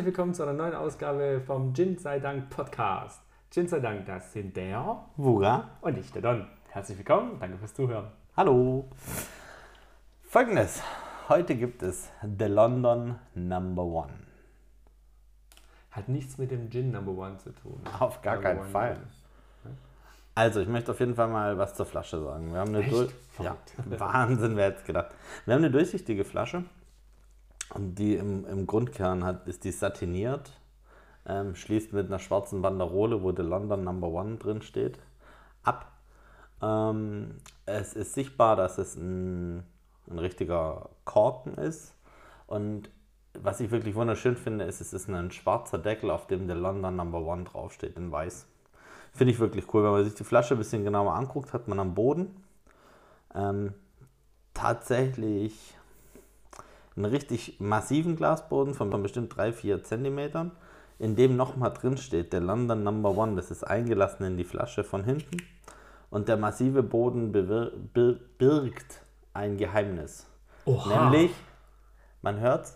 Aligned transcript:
Herzlich 0.00 0.16
willkommen 0.16 0.32
zu 0.32 0.44
einer 0.44 0.54
neuen 0.54 0.74
Ausgabe 0.74 1.42
vom 1.44 1.74
Gin 1.74 1.98
sei 1.98 2.18
Dank 2.20 2.48
Podcast. 2.48 3.20
Gin 3.50 3.68
sei 3.68 3.80
Dank, 3.80 4.06
das 4.06 4.32
sind 4.32 4.56
der 4.56 5.04
Wuga. 5.18 5.68
und 5.82 5.98
ich, 5.98 6.10
der 6.10 6.22
Don. 6.22 6.46
Herzlich 6.70 6.96
willkommen, 6.96 7.36
danke 7.38 7.58
fürs 7.58 7.74
Zuhören. 7.74 8.06
Hallo. 8.34 8.88
Folgendes. 10.22 10.82
Heute 11.28 11.54
gibt 11.54 11.82
es 11.82 12.08
The 12.22 12.46
London 12.46 13.16
Number 13.34 13.82
One. 13.82 14.14
Hat 15.90 16.08
nichts 16.08 16.38
mit 16.38 16.50
dem 16.50 16.70
Gin 16.70 16.92
Number 16.92 17.12
One 17.12 17.36
zu 17.36 17.50
tun. 17.52 17.82
Auf 17.98 18.22
gar 18.22 18.36
Number 18.36 18.48
keinen 18.48 18.60
One 18.60 18.70
Fall. 18.70 18.96
Also, 20.34 20.60
ich 20.60 20.68
möchte 20.68 20.92
auf 20.92 21.00
jeden 21.00 21.14
Fall 21.14 21.28
mal 21.28 21.58
was 21.58 21.74
zur 21.74 21.84
Flasche 21.84 22.24
sagen. 22.24 22.54
Wir 22.54 22.60
haben 22.60 22.74
eine 22.74 22.86
Echt? 22.86 23.14
Ja. 23.38 23.54
Wahnsinn, 23.98 24.56
wer 24.56 24.68
hätte 24.68 24.82
gedacht. 24.82 25.10
Wir 25.44 25.52
haben 25.52 25.62
eine 25.62 25.70
durchsichtige 25.70 26.24
Flasche. 26.24 26.64
Und 27.74 27.96
die 27.96 28.16
im, 28.16 28.46
im 28.46 28.66
Grundkern 28.66 29.24
hat, 29.24 29.46
ist 29.46 29.64
die 29.64 29.70
satiniert. 29.70 30.52
Ähm, 31.26 31.54
schließt 31.54 31.92
mit 31.92 32.06
einer 32.06 32.18
schwarzen 32.18 32.62
Banderole, 32.62 33.22
wo 33.22 33.32
The 33.32 33.42
London 33.42 33.84
Number 33.84 34.08
One 34.08 34.36
drin 34.36 34.62
steht, 34.62 34.98
ab. 35.62 35.92
Ähm, 36.62 37.36
es 37.66 37.94
ist 37.94 38.14
sichtbar, 38.14 38.56
dass 38.56 38.78
es 38.78 38.96
ein, 38.96 39.58
ein 40.08 40.18
richtiger 40.18 40.90
Korken 41.04 41.54
ist. 41.54 41.94
Und 42.46 42.90
was 43.34 43.60
ich 43.60 43.70
wirklich 43.70 43.94
wunderschön 43.94 44.36
finde, 44.36 44.64
ist, 44.64 44.80
es 44.80 44.92
ist 44.92 45.08
ein 45.08 45.30
schwarzer 45.30 45.78
Deckel, 45.78 46.10
auf 46.10 46.26
dem 46.26 46.48
The 46.48 46.54
London 46.54 46.96
Number 46.96 47.20
One 47.20 47.44
draufsteht, 47.44 47.96
in 47.96 48.10
weiß. 48.10 48.46
Finde 49.12 49.32
ich 49.32 49.40
wirklich 49.40 49.72
cool. 49.72 49.84
Wenn 49.84 49.92
man 49.92 50.04
sich 50.04 50.14
die 50.14 50.24
Flasche 50.24 50.54
ein 50.54 50.58
bisschen 50.58 50.84
genauer 50.84 51.14
anguckt, 51.14 51.52
hat 51.52 51.68
man 51.68 51.78
am 51.80 51.94
Boden 51.94 52.42
ähm, 53.34 53.74
tatsächlich 54.54 55.74
einen 56.96 57.04
richtig 57.06 57.60
massiven 57.60 58.16
Glasboden 58.16 58.74
von 58.74 58.90
bestimmt 59.02 59.34
3-4 59.34 59.82
Zentimetern, 59.82 60.52
in 60.98 61.16
dem 61.16 61.36
nochmal 61.36 61.72
drin 61.72 61.96
steht, 61.96 62.32
der 62.32 62.40
London 62.40 62.82
Number 62.82 63.16
One. 63.16 63.36
Das 63.36 63.50
ist 63.50 63.64
eingelassen 63.64 64.24
in 64.24 64.36
die 64.36 64.44
Flasche 64.44 64.84
von 64.84 65.04
hinten. 65.04 65.38
Und 66.10 66.28
der 66.28 66.36
massive 66.36 66.82
Boden 66.82 67.32
birgt 67.32 69.02
ein 69.32 69.56
Geheimnis. 69.56 70.26
Oha. 70.64 71.10
Nämlich, 71.10 71.30
man 72.20 72.40
hört, 72.40 72.74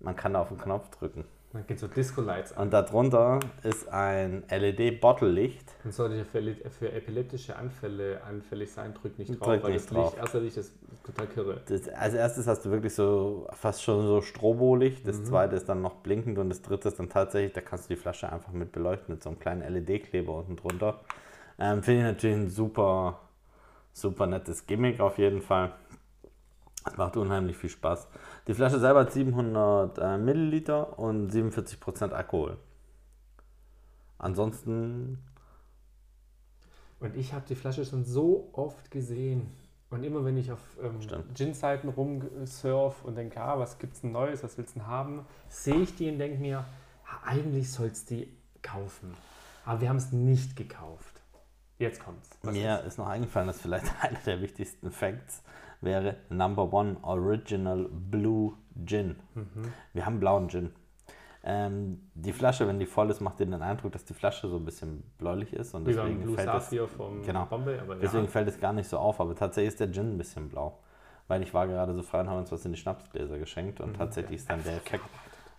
man 0.00 0.16
kann 0.16 0.34
auf 0.34 0.48
den 0.48 0.58
Knopf 0.58 0.88
drücken. 0.90 1.24
Dann 1.54 1.64
geht 1.68 1.78
so 1.78 1.86
Disco-Lights 1.86 2.52
an. 2.54 2.64
Und 2.64 2.72
darunter 2.72 3.38
ist 3.62 3.88
ein 3.88 4.42
LED-Bottlelicht. 4.50 5.64
Und 5.84 5.94
sollte 5.94 6.16
ja 6.16 6.24
für, 6.24 6.42
für 6.68 6.90
epileptische 6.90 7.54
Anfälle 7.54 8.20
anfällig 8.24 8.72
sein, 8.72 8.92
drück 8.92 9.16
nicht 9.20 9.38
drauf, 9.38 9.46
Drück 9.46 9.62
weil 9.62 9.72
nicht 9.74 9.84
das 9.84 9.92
Licht, 9.92 10.04
drauf. 10.04 10.16
erster 10.18 10.40
Licht 10.40 10.56
ist 10.56 10.72
total 11.04 11.28
kirre. 11.28 11.60
Das, 11.66 11.88
als 11.90 12.14
erstes 12.14 12.48
hast 12.48 12.64
du 12.64 12.72
wirklich 12.72 12.92
so 12.92 13.46
fast 13.52 13.84
schon 13.84 14.04
so 14.04 14.20
Strobolicht, 14.20 15.06
das 15.06 15.22
zweite 15.22 15.54
ist 15.54 15.68
dann 15.68 15.80
noch 15.80 15.94
blinkend 15.94 16.38
und 16.38 16.48
das 16.48 16.60
dritte 16.60 16.88
ist 16.88 16.98
dann 16.98 17.08
tatsächlich, 17.08 17.52
da 17.52 17.60
kannst 17.60 17.88
du 17.88 17.94
die 17.94 18.00
Flasche 18.00 18.32
einfach 18.32 18.52
mit 18.52 18.72
beleuchten 18.72 19.14
mit 19.14 19.22
so 19.22 19.30
einem 19.30 19.38
kleinen 19.38 19.62
LED-Kleber 19.72 20.34
unten 20.38 20.56
drunter. 20.56 21.02
Ähm, 21.60 21.84
Finde 21.84 22.00
ich 22.00 22.06
natürlich 22.06 22.36
ein 22.36 22.50
super, 22.50 23.20
super 23.92 24.26
nettes 24.26 24.66
Gimmick 24.66 24.98
auf 24.98 25.18
jeden 25.18 25.40
Fall. 25.40 25.72
Es 26.86 26.96
macht 26.96 27.16
unheimlich 27.16 27.56
viel 27.56 27.70
Spaß. 27.70 28.08
Die 28.46 28.54
Flasche 28.54 28.78
selber 28.78 29.00
hat 29.00 29.12
700 29.12 29.98
äh, 29.98 30.18
Milliliter 30.18 30.98
und 30.98 31.32
47% 31.32 32.10
Alkohol. 32.10 32.58
Ansonsten, 34.18 35.18
Und 37.00 37.16
ich 37.16 37.32
habe 37.32 37.44
die 37.48 37.54
Flasche 37.54 37.84
schon 37.84 38.04
so 38.04 38.50
oft 38.52 38.90
gesehen. 38.90 39.50
Und 39.90 40.02
immer 40.02 40.24
wenn 40.24 40.36
ich 40.36 40.50
auf 40.50 40.60
ähm. 40.82 40.98
Gin-Seiten 41.34 41.88
rumsurf 41.88 43.04
und 43.04 43.16
denke, 43.16 43.40
ah, 43.40 43.58
was 43.58 43.78
gibt's 43.78 44.00
denn 44.00 44.12
Neues, 44.12 44.42
was 44.42 44.58
willst 44.58 44.74
du 44.74 44.80
denn 44.80 44.88
haben, 44.88 45.24
sehe 45.48 45.76
ich 45.76 45.94
die 45.94 46.10
und 46.10 46.18
denke 46.18 46.38
mir, 46.38 46.64
ah, 47.06 47.28
eigentlich 47.28 47.70
sollst 47.70 48.10
du 48.10 48.16
die 48.16 48.36
kaufen. 48.62 49.14
Aber 49.64 49.80
wir 49.80 49.88
haben 49.88 49.96
es 49.96 50.12
nicht 50.12 50.56
gekauft. 50.56 51.22
Jetzt 51.78 52.02
kommt's. 52.02 52.30
Was 52.42 52.54
mir 52.54 52.80
ist? 52.80 52.86
ist 52.86 52.98
noch 52.98 53.06
eingefallen, 53.06 53.46
dass 53.46 53.60
vielleicht 53.60 53.86
einer 54.02 54.18
der 54.26 54.40
wichtigsten 54.40 54.90
Facts 54.90 55.42
wäre 55.84 56.16
Number 56.28 56.72
One 56.72 56.96
Original 57.02 57.88
Blue 57.90 58.54
Gin. 58.84 59.16
Mhm. 59.34 59.72
Wir 59.92 60.06
haben 60.06 60.20
blauen 60.20 60.48
Gin. 60.48 60.70
Ähm, 61.46 62.00
die 62.14 62.32
Flasche, 62.32 62.66
wenn 62.66 62.78
die 62.78 62.86
voll 62.86 63.10
ist, 63.10 63.20
macht 63.20 63.38
dir 63.38 63.44
den 63.44 63.60
Eindruck, 63.60 63.92
dass 63.92 64.04
die 64.06 64.14
Flasche 64.14 64.48
so 64.48 64.56
ein 64.56 64.64
bisschen 64.64 65.02
bläulich 65.18 65.52
ist 65.52 65.74
und 65.74 65.86
Wie 65.86 65.92
deswegen, 65.92 66.22
Blue 66.22 66.34
fällt 66.34 66.48
es, 66.48 66.64
Saphir 66.64 66.88
vom 66.88 67.22
genau. 67.22 67.44
Bombay, 67.44 67.78
deswegen 68.00 68.24
ja. 68.24 68.30
fällt 68.30 68.48
es 68.48 68.58
gar 68.58 68.72
nicht 68.72 68.88
so 68.88 68.98
auf. 68.98 69.20
Aber 69.20 69.34
tatsächlich 69.34 69.74
ist 69.74 69.80
der 69.80 69.92
Gin 69.92 70.14
ein 70.14 70.18
bisschen 70.18 70.48
blau. 70.48 70.78
Weil 71.28 71.42
ich 71.42 71.52
war 71.54 71.66
gerade 71.66 71.94
so 71.94 72.02
frei 72.02 72.20
und 72.20 72.28
habe 72.28 72.40
uns 72.40 72.52
was 72.52 72.64
in 72.64 72.72
die 72.72 72.78
Schnapsgläser 72.78 73.38
geschenkt 73.38 73.80
und 73.80 73.96
tatsächlich 73.96 74.36
ist 74.40 74.50
dann 74.50 74.62
der 74.62 74.76
Effekt 74.76 75.04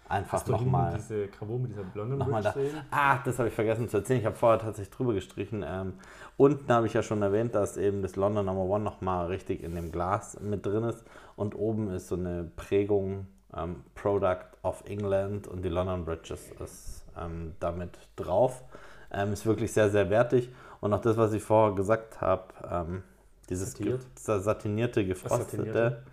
einfach 0.07 0.45
nochmal 0.47 0.95
diese 0.95 1.27
Gravur 1.27 1.59
mit 1.59 1.71
dieser 1.71 1.83
blonden 1.83 2.17
Nochmal 2.17 2.43
da. 2.43 2.51
Ridge 2.51 2.69
sehen? 2.71 2.81
Ah, 2.91 3.19
das 3.25 3.39
habe 3.39 3.49
ich 3.49 3.55
vergessen 3.55 3.89
zu 3.89 3.97
erzählen. 3.97 4.19
Ich 4.19 4.25
habe 4.25 4.35
vorher 4.35 4.59
tatsächlich 4.59 4.95
drüber 4.95 5.13
gestrichen. 5.13 5.63
Ähm, 5.67 5.93
unten 6.37 6.71
habe 6.71 6.87
ich 6.87 6.93
ja 6.93 7.01
schon 7.03 7.21
erwähnt, 7.21 7.55
dass 7.55 7.77
eben 7.77 8.01
das 8.01 8.15
London 8.15 8.45
Number 8.45 8.63
One 8.63 8.83
nochmal 8.83 9.27
richtig 9.27 9.63
in 9.63 9.75
dem 9.75 9.91
Glas 9.91 10.39
mit 10.39 10.65
drin 10.65 10.83
ist. 10.83 11.03
Und 11.35 11.55
oben 11.55 11.89
ist 11.91 12.07
so 12.07 12.15
eine 12.15 12.49
Prägung 12.55 13.27
ähm, 13.55 13.83
Product 13.95 14.45
of 14.63 14.83
England 14.85 15.47
und 15.47 15.63
die 15.63 15.69
London 15.69 16.05
Bridges 16.05 16.51
ist 16.63 17.05
ähm, 17.19 17.53
damit 17.59 17.97
drauf. 18.15 18.63
Ähm, 19.11 19.33
ist 19.33 19.45
wirklich 19.45 19.71
sehr, 19.73 19.89
sehr 19.89 20.09
wertig. 20.09 20.49
Und 20.81 20.93
auch 20.93 21.01
das, 21.01 21.17
was 21.17 21.33
ich 21.33 21.41
vorher 21.41 21.73
gesagt 21.75 22.21
habe, 22.21 22.43
ähm, 22.69 23.03
dieses 23.49 23.71
Satiert? 23.71 24.01
ge- 24.01 24.07
sa- 24.15 24.39
satinierte, 24.39 25.05
gefrostete, 25.05 25.57
satinierte. 25.63 26.03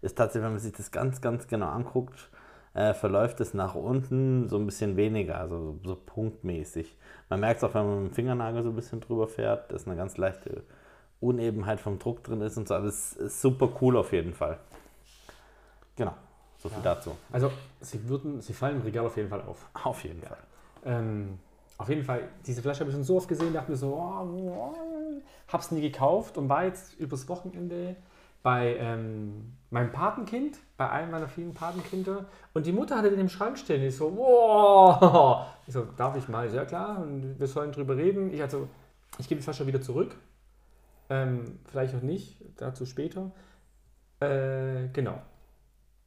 ist 0.00 0.16
tatsächlich, 0.16 0.44
wenn 0.44 0.52
man 0.52 0.60
sich 0.60 0.72
das 0.72 0.90
ganz, 0.90 1.20
ganz 1.20 1.46
genau 1.46 1.68
anguckt, 1.68 2.28
äh, 2.74 2.94
verläuft 2.94 3.40
es 3.40 3.54
nach 3.54 3.74
unten 3.74 4.48
so 4.48 4.56
ein 4.56 4.66
bisschen 4.66 4.96
weniger, 4.96 5.38
also 5.38 5.78
so, 5.82 5.88
so 5.90 5.96
punktmäßig. 5.96 6.96
Man 7.28 7.40
merkt 7.40 7.58
es 7.62 7.64
auch, 7.64 7.74
wenn 7.74 7.86
man 7.86 8.02
mit 8.04 8.12
dem 8.12 8.14
Fingernagel 8.14 8.62
so 8.62 8.70
ein 8.70 8.76
bisschen 8.76 9.00
drüber 9.00 9.28
fährt, 9.28 9.72
dass 9.72 9.86
eine 9.86 9.96
ganz 9.96 10.16
leichte 10.16 10.62
Unebenheit 11.20 11.80
vom 11.80 11.98
Druck 11.98 12.24
drin 12.24 12.40
ist 12.40 12.56
und 12.56 12.68
so, 12.68 12.74
aber 12.74 12.86
es 12.86 13.12
ist 13.12 13.40
super 13.42 13.68
cool 13.80 13.96
auf 13.96 14.12
jeden 14.12 14.32
Fall. 14.34 14.58
Genau, 15.96 16.14
so 16.58 16.68
viel 16.68 16.78
Ja. 16.78 16.94
dazu. 16.94 17.16
Also, 17.30 17.50
sie, 17.80 18.08
würden, 18.08 18.40
sie 18.40 18.52
fallen 18.54 18.76
im 18.76 18.82
Regal 18.82 19.06
auf 19.06 19.16
jeden 19.16 19.28
Fall 19.28 19.42
auf. 19.42 19.68
Auf 19.84 20.02
jeden 20.04 20.22
Fall. 20.22 20.38
Ähm, 20.84 21.38
auf 21.78 21.88
jeden 21.88 22.04
Fall, 22.04 22.28
diese 22.46 22.62
Flasche 22.62 22.80
habe 22.80 22.90
ich 22.90 22.94
schon 22.96 23.04
so 23.04 23.16
oft 23.16 23.28
gesehen, 23.28 23.52
dachte 23.52 23.70
mir 23.70 23.76
so, 23.76 23.94
oh, 23.94 24.24
oh, 24.48 24.74
hab's 25.48 25.70
nie 25.70 25.80
gekauft 25.80 26.38
und 26.38 26.48
war 26.48 26.64
jetzt 26.64 26.94
übers 26.98 27.28
Wochenende 27.28 27.96
bei 28.42 28.76
ähm, 28.78 29.52
meinem 29.70 29.92
Patenkind, 29.92 30.58
bei 30.82 30.90
einem 30.90 31.12
meiner 31.12 31.28
vielen 31.28 31.54
Patenkinder 31.54 32.24
und 32.54 32.66
die 32.66 32.72
Mutter 32.72 32.96
hatte 32.98 33.08
den 33.10 33.20
im 33.20 33.28
Schrank 33.28 33.56
stehen. 33.56 33.82
Ich 33.84 33.96
so, 33.96 34.16
wow! 34.16 35.46
Ich 35.68 35.74
so, 35.74 35.84
darf 35.96 36.16
ich 36.16 36.26
mal? 36.26 36.44
Ich 36.46 36.50
so, 36.50 36.56
ja 36.56 36.64
klar, 36.64 36.98
und 36.98 37.38
wir 37.38 37.46
sollen 37.46 37.70
drüber 37.70 37.96
reden. 37.96 38.34
Ich 38.34 38.42
also, 38.42 38.66
ich 39.18 39.28
gebe 39.28 39.38
die 39.38 39.44
Flasche 39.44 39.64
wieder 39.64 39.80
zurück. 39.80 40.16
Ähm, 41.08 41.60
vielleicht 41.66 41.94
auch 41.94 42.02
nicht, 42.02 42.36
dazu 42.56 42.84
später. 42.84 43.30
Äh, 44.18 44.88
genau. 44.92 45.22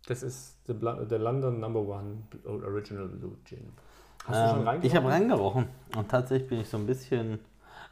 Das 0.08 0.24
ist 0.24 0.58
the, 0.68 0.74
the 1.08 1.16
London 1.16 1.62
Number 1.62 1.80
One 1.80 2.24
Original 2.44 3.08
Blue 3.08 3.38
Gin. 3.46 3.72
Hast 4.28 4.42
du 4.42 4.50
schon 4.50 4.60
Ähm, 4.60 4.68
reingerochen? 4.68 4.84
ich 4.84 4.96
habe 4.98 5.08
reingerochen 5.08 5.68
und 5.96 6.10
tatsächlich 6.10 6.50
bin 6.50 6.60
ich 6.60 6.68
so 6.70 6.76
ein 6.76 6.86
bisschen 6.86 7.40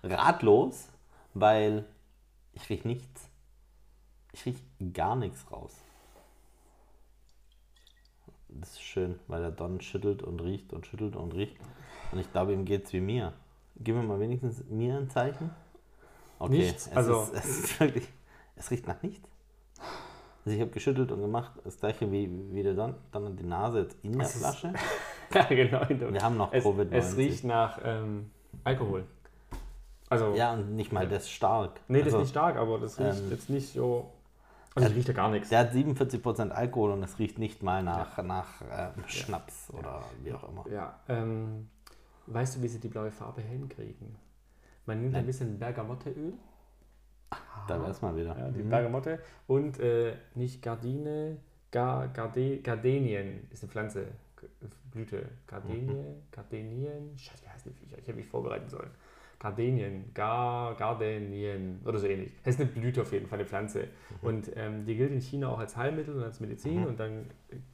ratlos, 0.03 0.89
weil 1.33 1.85
ich 2.51 2.69
rieche 2.69 2.89
nichts. 2.89 3.29
Ich 4.33 4.45
rieche 4.45 4.63
gar 4.91 5.15
nichts 5.15 5.49
raus. 5.49 5.73
Das 8.59 8.71
ist 8.71 8.81
schön, 8.81 9.19
weil 9.27 9.41
der 9.41 9.51
Don 9.51 9.81
schüttelt 9.81 10.21
und 10.23 10.41
riecht 10.41 10.73
und 10.73 10.85
schüttelt 10.85 11.15
und 11.15 11.33
riecht. 11.33 11.55
Und 12.11 12.19
ich 12.19 12.31
glaube, 12.31 12.53
ihm 12.53 12.65
geht 12.65 12.85
es 12.85 12.93
wie 12.93 13.01
mir. 13.01 13.33
Gib 13.77 13.95
mir 13.95 14.03
mal 14.03 14.19
wenigstens 14.19 14.63
mir 14.69 14.97
ein 14.97 15.09
Zeichen. 15.09 15.49
Okay, 16.39 16.57
Nichts, 16.59 16.87
es, 16.87 16.95
also- 16.97 17.23
ist, 17.23 17.33
es 17.33 17.45
ist 17.59 17.79
wirklich, 17.79 18.07
es 18.55 18.69
riecht 18.71 18.87
nach 18.87 19.01
nichts. 19.01 19.27
Also 20.45 20.55
ich 20.55 20.61
habe 20.61 20.71
geschüttelt 20.71 21.11
und 21.11 21.21
gemacht, 21.21 21.53
das 21.63 21.77
gleiche 21.79 22.11
wie, 22.11 22.29
wie 22.51 22.63
der 22.63 22.73
Don. 22.73 22.95
Dann 23.11 23.25
hat 23.25 23.39
die 23.39 23.43
Nase 23.45 23.79
jetzt 23.83 23.97
in 24.03 24.11
der 24.13 24.21
Es 24.27 24.35
ist- 24.35 24.41
Flasche. 24.41 24.73
Ja, 25.33 25.45
genau. 25.45 25.81
Wir 25.89 26.21
haben 26.21 26.37
noch 26.37 26.53
es, 26.53 26.63
Covid-19. 26.63 26.91
es 26.91 27.17
riecht 27.17 27.43
nach 27.43 27.79
ähm, 27.83 28.29
Alkohol. 28.63 29.03
Also, 30.09 30.35
Ja, 30.35 30.53
und 30.53 30.75
nicht 30.75 30.91
mal 30.91 31.07
das 31.07 31.27
stark. 31.27 31.79
nee, 31.87 31.99
das 31.99 32.07
also, 32.07 32.17
ist 32.17 32.21
nicht 32.23 32.29
stark, 32.31 32.55
aber 32.57 32.77
das 32.77 32.99
riecht 32.99 33.17
ähm, 33.19 33.31
jetzt 33.31 33.49
nicht 33.49 33.73
so. 33.73 34.11
Also, 34.75 34.89
es 34.89 34.95
riecht 34.95 35.07
ja 35.07 35.13
gar 35.13 35.29
nichts. 35.29 35.49
Der 35.49 35.59
hat 35.59 35.71
47% 35.71 36.49
Alkohol 36.49 36.91
und 36.91 37.03
es 37.03 37.19
riecht 37.19 37.37
nicht 37.37 37.61
mal 37.61 37.83
nach, 37.83 38.21
nach 38.23 38.61
ähm, 38.71 39.03
Schnaps 39.07 39.69
oder 39.71 40.03
wie 40.23 40.33
auch 40.33 40.49
immer. 40.49 40.65
Ja, 40.69 40.99
ähm, 41.09 41.69
weißt 42.27 42.55
du, 42.57 42.61
wie 42.63 42.67
sie 42.67 42.79
die 42.79 42.87
blaue 42.87 43.11
Farbe 43.11 43.41
hinkriegen? 43.41 44.15
Man 44.85 44.99
nimmt 45.01 45.13
ein 45.13 45.19
Nein. 45.19 45.25
bisschen 45.27 45.59
Bergamotteöl, 45.59 46.33
Da 47.67 47.79
wäre 47.79 47.91
es 47.91 48.01
mal 48.01 48.15
wieder. 48.15 48.37
ja, 48.37 48.49
die 48.49 48.63
Mhm. 48.63 48.69
Bergamotte, 48.69 49.19
und 49.47 49.79
äh, 49.79 50.15
nicht 50.35 50.61
Gardine, 50.61 51.37
Gar, 51.71 52.07
Garde, 52.09 52.59
Gardenien 52.61 53.47
ist 53.51 53.63
eine 53.63 53.71
Pflanze, 53.71 54.07
Blüte. 54.91 55.29
Gardenie, 55.47 55.93
Mhm. 55.93 56.23
Gardenien, 56.31 57.17
Scheiße, 57.17 57.43
wie 57.43 57.49
heißen 57.49 57.71
die 57.71 57.77
Viecher? 57.79 57.97
Ich 57.97 58.07
hätte 58.07 58.17
mich 58.17 58.27
vorbereiten 58.27 58.69
sollen. 58.69 58.91
Gardenien, 59.43 60.09
Gar, 60.13 60.75
Gardenien 60.75 61.81
oder 61.83 61.99
so 61.99 62.07
ähnlich. 62.07 62.31
Das 62.43 62.55
ist 62.55 62.61
eine 62.61 62.69
Blüte 62.69 63.01
auf 63.01 63.11
jeden 63.11 63.27
Fall, 63.27 63.39
eine 63.39 63.47
Pflanze. 63.47 63.89
Und 64.21 64.49
ähm, 64.55 64.85
die 64.85 64.95
gilt 64.95 65.11
in 65.11 65.19
China 65.19 65.49
auch 65.49 65.59
als 65.59 65.75
Heilmittel 65.75 66.15
und 66.15 66.23
als 66.23 66.39
Medizin. 66.39 66.87
Und 66.87 66.97
dann, 66.97 67.29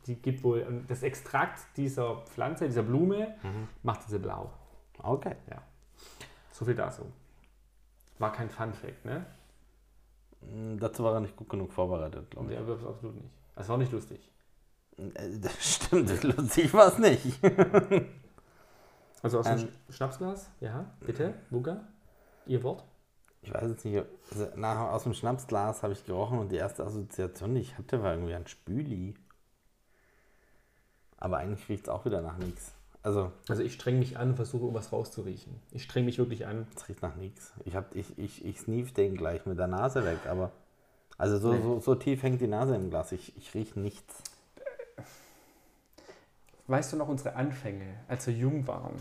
die 0.08 0.16
gibt 0.16 0.44
wohl, 0.44 0.62
und 0.64 0.90
das 0.90 1.04
Extrakt 1.04 1.60
dieser 1.78 2.22
Pflanze, 2.26 2.66
dieser 2.66 2.82
Blume, 2.82 3.36
macht 3.84 4.02
diese 4.08 4.18
blau. 4.18 4.52
Okay. 4.98 5.36
Ja. 5.50 5.62
So 6.52 6.66
viel 6.66 6.74
dazu. 6.74 7.04
War 8.18 8.32
kein 8.34 8.50
Fun 8.50 8.74
Fact, 8.74 9.06
ne? 9.06 9.26
Mm, 10.42 10.78
Dazu 10.80 11.04
war 11.04 11.14
er 11.14 11.20
nicht 11.20 11.36
gut 11.36 11.50
genug 11.50 11.72
vorbereitet, 11.72 12.32
glaube 12.32 12.52
er 12.54 12.66
wird 12.66 12.84
absolut 12.84 13.16
nicht. 13.16 13.30
Es 13.56 13.70
war 13.70 13.78
nicht 13.78 13.92
lustig. 13.92 14.20
ich. 14.98 15.04
Äh, 15.06 15.40
Das 15.40 15.76
stimmt, 15.76 16.24
lustig 16.38 16.74
war 16.74 16.88
es 16.88 16.98
nicht. 16.98 17.40
Also 19.22 19.40
aus 19.40 19.46
dem 19.46 19.60
Ähm. 19.60 19.68
Sch- 19.90 19.94
Schnapsglas? 19.94 20.50
Ja, 20.62 20.86
bitte, 21.02 21.34
Buga, 21.50 21.88
Ihr 22.46 22.64
Wort? 22.64 22.84
Ich 23.42 23.54
weiß 23.54 23.70
jetzt 23.72 23.86
nicht, 23.86 24.04
also 24.32 24.48
nach, 24.56 24.92
aus 24.92 25.04
dem 25.04 25.14
Schnapsglas 25.14 25.82
habe 25.84 25.94
ich 25.94 26.06
gerochen 26.06 26.40
und 26.40 26.52
die 26.52 26.58
erste 26.58 26.84
Assoziation, 26.86 27.56
die 27.56 27.62
ich 27.62 27.78
hatte, 27.78 28.04
war 28.04 28.14
irgendwie 28.14 28.34
ein 28.36 28.48
Spüli. 28.48 29.16
Aber 31.18 31.38
eigentlich 31.38 31.68
riecht 31.70 31.84
es 31.84 31.90
auch 31.90 32.06
wieder 32.06 32.22
nach 32.22 32.38
nichts. 32.38 32.74
Also, 33.02 33.32
Also 33.48 33.64
ich 33.64 33.74
streng 33.74 33.98
mich 34.00 34.18
an 34.18 34.32
und 34.32 34.36
versuche, 34.36 34.66
um 34.66 34.74
was 34.74 34.92
rauszuriechen. 34.92 35.56
Ich 35.72 35.84
streng 35.84 36.04
mich 36.06 36.18
wirklich 36.18 36.46
an. 36.48 36.68
es 36.76 36.88
riecht 36.90 37.02
nach 37.02 37.16
nichts. 37.16 37.54
Ich, 37.66 37.76
hab- 37.76 37.96
ich, 37.96 38.18
ich, 38.18 38.44
ich 38.46 38.60
sneef 38.60 38.94
den 38.94 39.16
gleich 39.16 39.46
mit 39.46 39.58
der 39.58 39.68
Nase 39.68 40.04
weg, 40.06 40.20
aber. 40.28 40.52
Also, 41.18 41.38
so, 41.38 41.54
Nee. 41.54 41.62
so, 41.62 41.80
so 41.80 41.96
tief 41.96 42.24
hängt 42.24 42.42
die 42.42 42.48
Nase 42.48 42.76
im 42.76 42.90
Glas. 42.90 43.12
Ich, 43.14 43.36
ich 43.38 43.54
rieche 43.54 43.80
nichts. 43.80 44.22
Weißt 46.70 46.94
du 46.94 46.98
noch 46.98 47.08
unsere 47.08 47.36
Anfänge, 47.36 47.96
als 48.08 48.28
wir 48.28 48.34
jung 48.36 48.68
waren? 48.68 48.94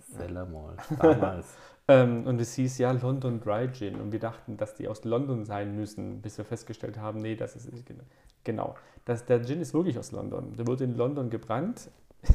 Sellermol. 0.00 0.76
Damals. 1.00 1.46
Ähm, 1.86 2.26
und 2.26 2.40
es 2.40 2.54
hieß 2.54 2.78
ja 2.78 2.90
London 2.90 3.40
Dry 3.40 3.70
Gin 3.72 4.00
und 4.00 4.10
wir 4.10 4.18
dachten, 4.18 4.56
dass 4.56 4.74
die 4.74 4.88
aus 4.88 5.04
London 5.04 5.44
sein 5.44 5.76
müssen, 5.76 6.20
bis 6.20 6.36
wir 6.36 6.44
festgestellt 6.44 6.98
haben, 6.98 7.20
nee, 7.20 7.36
das 7.36 7.54
ist 7.54 7.72
nicht 7.72 7.86
genau. 7.86 8.02
Genau. 8.42 8.74
Das, 9.04 9.24
der 9.24 9.44
Gin 9.44 9.60
ist 9.60 9.72
wirklich 9.72 9.96
aus 10.00 10.10
London. 10.10 10.56
Der 10.56 10.66
wurde 10.66 10.82
in 10.82 10.96
London 10.96 11.30
gebrannt. 11.30 11.90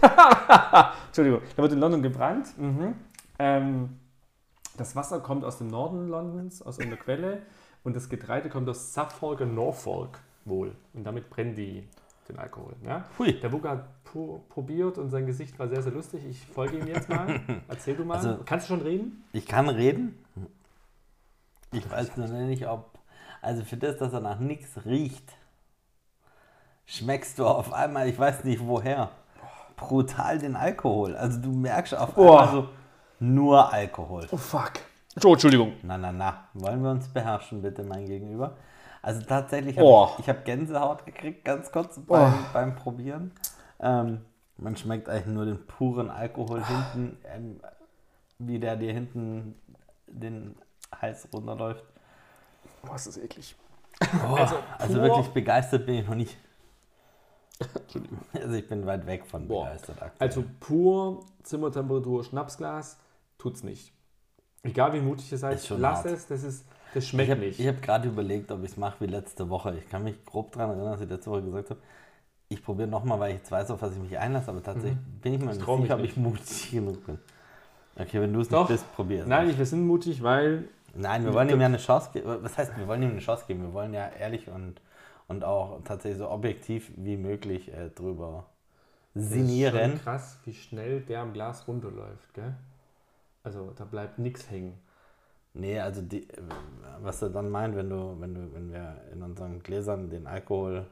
Entschuldigung, 1.07 1.41
der 1.57 1.63
wurde 1.63 1.73
in 1.73 1.79
London 1.81 2.01
gebrannt. 2.01 2.57
Mhm. 2.57 2.95
Ähm, 3.39 3.99
das 4.77 4.95
Wasser 4.95 5.19
kommt 5.19 5.43
aus 5.43 5.57
dem 5.57 5.67
Norden 5.67 6.07
Londons, 6.07 6.61
aus 6.61 6.79
einer 6.79 6.95
Quelle 6.95 7.41
und 7.83 7.93
das 7.93 8.07
Getreide 8.07 8.47
kommt 8.47 8.69
aus 8.69 8.93
Suffolk 8.93 9.41
und 9.41 9.53
Norfolk 9.53 10.19
wohl. 10.45 10.71
Und 10.93 11.03
damit 11.03 11.29
brennen 11.29 11.55
die 11.55 11.89
den 12.29 12.37
Alkohol. 12.39 12.73
Ja? 12.85 13.05
Hui. 13.17 13.39
Der 13.39 13.49
Buga 13.49 13.69
hat 13.71 13.85
pu- 14.11 14.39
probiert 14.49 14.97
und 14.97 15.09
sein 15.09 15.25
Gesicht 15.25 15.57
war 15.59 15.67
sehr, 15.67 15.81
sehr 15.81 15.91
lustig. 15.91 16.21
Ich 16.29 16.45
folge 16.45 16.77
ihm 16.77 16.87
jetzt 16.87 17.09
mal. 17.09 17.39
Erzähl 17.67 17.95
du 17.95 18.05
mal. 18.05 18.17
Also- 18.17 18.39
Kannst 18.45 18.69
du 18.69 18.73
schon 18.75 18.81
reden? 18.83 19.23
Ich 19.33 19.45
kann 19.45 19.69
reden. 19.69 20.17
Ich 21.71 21.89
weiß 21.89 22.15
nur 22.17 22.27
nicht, 22.27 22.67
ob. 22.67 22.97
Also 23.41 23.63
für 23.63 23.77
das, 23.77 23.97
dass 23.97 24.13
er 24.13 24.19
nach 24.21 24.39
nichts 24.39 24.85
riecht, 24.85 25.33
schmeckst 26.85 27.37
du 27.39 27.45
auf 27.45 27.73
einmal, 27.73 28.07
ich 28.07 28.17
weiß 28.17 28.43
nicht 28.43 28.65
woher, 28.65 29.09
brutal 29.75 30.39
den 30.39 30.55
Alkohol. 30.55 31.15
Also 31.15 31.39
du 31.41 31.51
merkst 31.51 31.95
auf 31.95 32.17
einmal 32.17 32.47
so 32.51 32.69
nur 33.19 33.71
Alkohol. 33.71 34.27
Oh 34.31 34.37
fuck. 34.37 34.73
Oh, 35.23 35.33
Entschuldigung. 35.33 35.73
Na, 35.83 35.97
na, 35.97 36.11
na. 36.11 36.47
Wollen 36.53 36.81
wir 36.83 36.91
uns 36.91 37.07
beherrschen, 37.07 37.61
bitte, 37.61 37.83
mein 37.83 38.05
Gegenüber? 38.05 38.55
Also 39.01 39.21
tatsächlich, 39.21 39.77
Oh. 39.79 40.07
hab 40.07 40.13
ich, 40.13 40.19
ich 40.25 40.29
habe 40.29 40.41
Gänsehaut 40.41 41.05
gekriegt, 41.05 41.45
ganz 41.45 41.71
kurz 41.71 41.99
beim, 41.99 42.33
beim 42.53 42.75
Probieren. 42.75 43.31
Ähm, 43.79 44.21
man 44.57 44.75
schmeckt 44.75 45.07
eigentlich 45.07 45.27
nur 45.27 45.45
den 45.45 45.65
puren 45.67 46.09
Alkohol 46.09 46.63
hinten, 46.65 47.17
ähm, 47.25 47.59
wie 48.39 48.59
der 48.59 48.75
dir 48.75 48.91
hinten 48.91 49.55
den 50.07 50.55
Hals 50.99 51.27
runterläuft. 51.33 51.83
Boah, 52.83 52.95
ist 52.95 53.07
das 53.07 53.17
eklig. 53.17 53.55
Also, 54.23 54.55
pur- 54.79 55.01
wirklich 55.01 55.27
begeistert 55.29 55.85
bin 55.85 55.95
ich 55.95 56.07
noch 56.07 56.15
nicht. 56.15 56.37
Also 58.33 58.53
ich 58.55 58.67
bin 58.67 58.85
weit 58.85 59.05
weg 59.07 59.25
von 59.25 59.47
Boah. 59.47 59.65
begeistert 59.65 60.01
aktuell. 60.01 60.27
Also 60.29 60.43
pur 60.59 61.25
Zimmertemperatur 61.43 62.23
Schnapsglas 62.23 62.97
tut's 63.39 63.63
nicht. 63.63 63.91
Egal 64.63 64.93
wie 64.93 65.01
mutig 65.01 65.31
ihr 65.31 65.37
seid, 65.39 65.55
Ist 65.55 65.67
schon 65.67 65.81
lass 65.81 65.99
hart. 65.99 66.07
es, 66.07 66.27
das, 66.27 66.43
ist, 66.43 66.65
das 66.93 67.03
ich 67.03 67.09
schmeckt 67.09 67.31
habe 67.31 67.41
nicht. 67.41 67.59
hab 67.59 67.81
gerade 67.81 68.07
überlegt, 68.07 68.51
ob 68.51 68.63
ich 68.63 68.71
es 68.71 68.77
mache 68.77 68.97
wie 69.01 69.07
letzte 69.07 69.49
Woche. 69.49 69.75
Ich 69.77 69.89
kann 69.89 70.03
mich 70.03 70.23
grob 70.25 70.51
daran 70.53 70.71
erinnern, 70.71 70.93
dass 70.93 71.01
ich 71.01 71.09
letzte 71.09 71.31
Woche 71.31 71.43
gesagt 71.43 71.69
habe, 71.71 71.79
ich 72.49 72.63
probiere 72.63 72.87
nochmal, 72.87 73.19
weil 73.19 73.31
ich 73.31 73.37
jetzt 73.37 73.51
weiß, 73.51 73.71
auf 73.71 73.81
was 73.81 73.93
ich 73.93 73.99
mich 73.99 74.17
einlasse, 74.17 74.49
aber 74.49 74.63
tatsächlich 74.63 74.97
bin 75.21 75.33
ich 75.33 75.39
mir 75.39 75.47
nicht 75.47 75.59
sicher, 75.59 75.95
ob 75.95 76.01
nicht. 76.01 76.11
ich 76.11 76.17
mutig 76.17 76.71
genug 76.71 77.05
bin. 77.05 77.19
Okay, 77.99 78.21
wenn 78.21 78.31
du 78.31 78.41
es 78.41 78.49
nicht 78.49 78.67
bist, 78.67 78.95
probier 78.95 79.21
es. 79.23 79.27
Nein, 79.27 79.57
wir 79.57 79.65
sind 79.65 79.85
mutig, 79.85 80.23
weil 80.23 80.65
Nein, 80.93 81.25
wir 81.25 81.33
wollen 81.33 81.49
ihm 81.49 81.59
ja 81.59 81.67
eine 81.67 81.77
Chance 81.77 82.09
geben. 82.13 82.37
Was 82.41 82.57
heißt, 82.57 82.77
wir 82.77 82.87
wollen 82.87 83.03
ihm 83.03 83.11
eine 83.11 83.19
Chance 83.19 83.45
geben? 83.47 83.61
Wir 83.63 83.73
wollen 83.73 83.93
ja 83.93 84.09
ehrlich 84.09 84.47
und, 84.49 84.81
und 85.27 85.43
auch 85.43 85.81
tatsächlich 85.83 86.19
so 86.19 86.29
objektiv 86.29 86.91
wie 86.95 87.17
möglich 87.17 87.71
äh, 87.73 87.89
drüber 87.89 88.45
sinnieren. 89.13 89.91
schon 89.91 90.01
krass, 90.01 90.39
wie 90.45 90.53
schnell 90.53 91.01
der 91.01 91.21
am 91.21 91.33
Glas 91.33 91.67
runterläuft. 91.67 92.33
Gell? 92.33 92.55
Also 93.43 93.73
da 93.75 93.85
bleibt 93.85 94.19
nichts 94.19 94.49
hängen. 94.49 94.79
Nee, 95.59 95.79
also 95.79 96.01
die, 96.03 96.27
was 97.01 97.21
er 97.23 97.29
dann 97.29 97.49
meint, 97.49 97.75
wenn 97.75 97.89
du, 97.89 98.15
wenn 98.19 98.35
du, 98.35 98.53
wenn 98.53 98.71
wir 98.71 99.01
in 99.11 99.23
unseren 99.23 99.61
Gläsern 99.63 100.09
den 100.09 100.27
Alkohol 100.27 100.85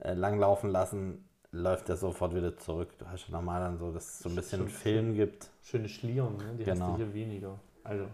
äh, 0.00 0.12
langlaufen 0.14 0.70
lassen, 0.70 1.24
läuft 1.52 1.88
der 1.88 1.96
sofort 1.96 2.34
wieder 2.34 2.56
zurück. 2.56 2.90
Du 2.98 3.06
hast 3.06 3.28
ja 3.28 3.32
normal 3.32 3.60
dann 3.60 3.78
so, 3.78 3.92
dass 3.92 4.04
es 4.04 4.18
so 4.20 4.28
ein 4.28 4.34
bisschen 4.34 4.60
Schon 4.62 4.68
Film 4.68 5.14
gibt. 5.14 5.48
Schöne 5.62 5.88
Schlieren, 5.88 6.36
ne? 6.36 6.54
die 6.58 6.64
hast 6.68 6.78
Genau. 6.78 6.90
du 6.92 6.96
hier 6.96 7.14
weniger. 7.14 7.58
Also, 7.84 8.06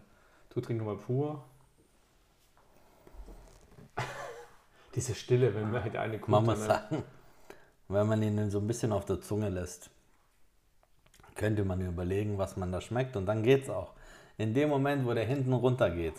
du 0.50 0.60
trink 0.60 0.84
mal 0.84 0.96
pur. 0.96 1.42
Diese 4.94 5.14
Stille, 5.14 5.54
wenn 5.54 5.70
man 5.70 5.82
halt 5.82 5.96
eine 5.96 6.19
kommt. 6.19 6.28
Man 6.32 6.44
muss 6.44 6.58
dann- 6.66 6.69
sagen, 6.69 7.02
wenn 7.88 8.06
man 8.06 8.22
ihn 8.22 8.50
so 8.50 8.58
ein 8.58 8.66
bisschen 8.66 8.92
auf 8.92 9.04
der 9.06 9.20
Zunge 9.20 9.48
lässt, 9.48 9.90
könnte 11.34 11.64
man 11.64 11.80
überlegen, 11.80 12.36
was 12.38 12.56
man 12.58 12.70
da 12.72 12.80
schmeckt 12.80 13.16
und 13.16 13.24
dann 13.26 13.42
geht's 13.42 13.70
auch. 13.70 13.92
In 14.43 14.55
dem 14.55 14.71
Moment, 14.71 15.06
wo 15.06 15.15
der 15.15 15.25
hinten 15.25 15.53
runter 15.53 15.89
geht, 15.89 16.15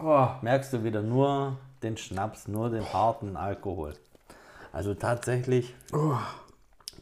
Oh, 0.00 0.28
merkst 0.42 0.72
du 0.72 0.84
wieder 0.84 1.02
nur 1.02 1.56
den 1.82 1.96
Schnaps, 1.96 2.46
nur 2.46 2.70
den 2.70 2.84
harten 2.92 3.36
Alkohol. 3.36 3.94
Also 4.72 4.94
tatsächlich 4.94 5.74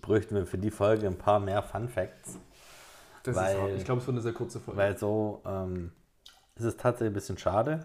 bräuchten 0.00 0.34
wir 0.34 0.46
für 0.46 0.56
die 0.56 0.70
Folge 0.70 1.06
ein 1.08 1.18
paar 1.18 1.40
mehr 1.40 1.62
Fun 1.62 1.90
Facts, 1.90 2.38
das 3.22 3.36
Weil- 3.36 3.54
ist 3.54 3.60
hart. 3.60 3.70
Ich 3.72 3.84
glaube, 3.84 4.00
es 4.00 4.06
wird 4.06 4.14
eine 4.14 4.22
sehr 4.22 4.32
kurze 4.32 4.58
Folge. 4.58 4.80
weil 4.80 4.96
so 4.96 5.42
ähm, 5.44 5.92
ist 6.54 6.64
es 6.64 6.76
tatsächlich 6.78 7.10
ein 7.10 7.14
bisschen 7.14 7.36
schade, 7.36 7.84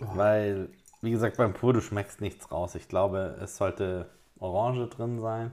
weil, 0.00 0.68
wie 1.00 1.10
gesagt, 1.10 1.38
beim 1.38 1.54
Pur, 1.54 1.72
du 1.72 1.80
schmeckst 1.80 2.20
nichts 2.20 2.52
raus. 2.52 2.74
Ich 2.74 2.86
glaube, 2.86 3.38
es 3.40 3.56
sollte 3.56 4.10
Orange 4.40 4.88
drin 4.88 5.20
sein. 5.22 5.52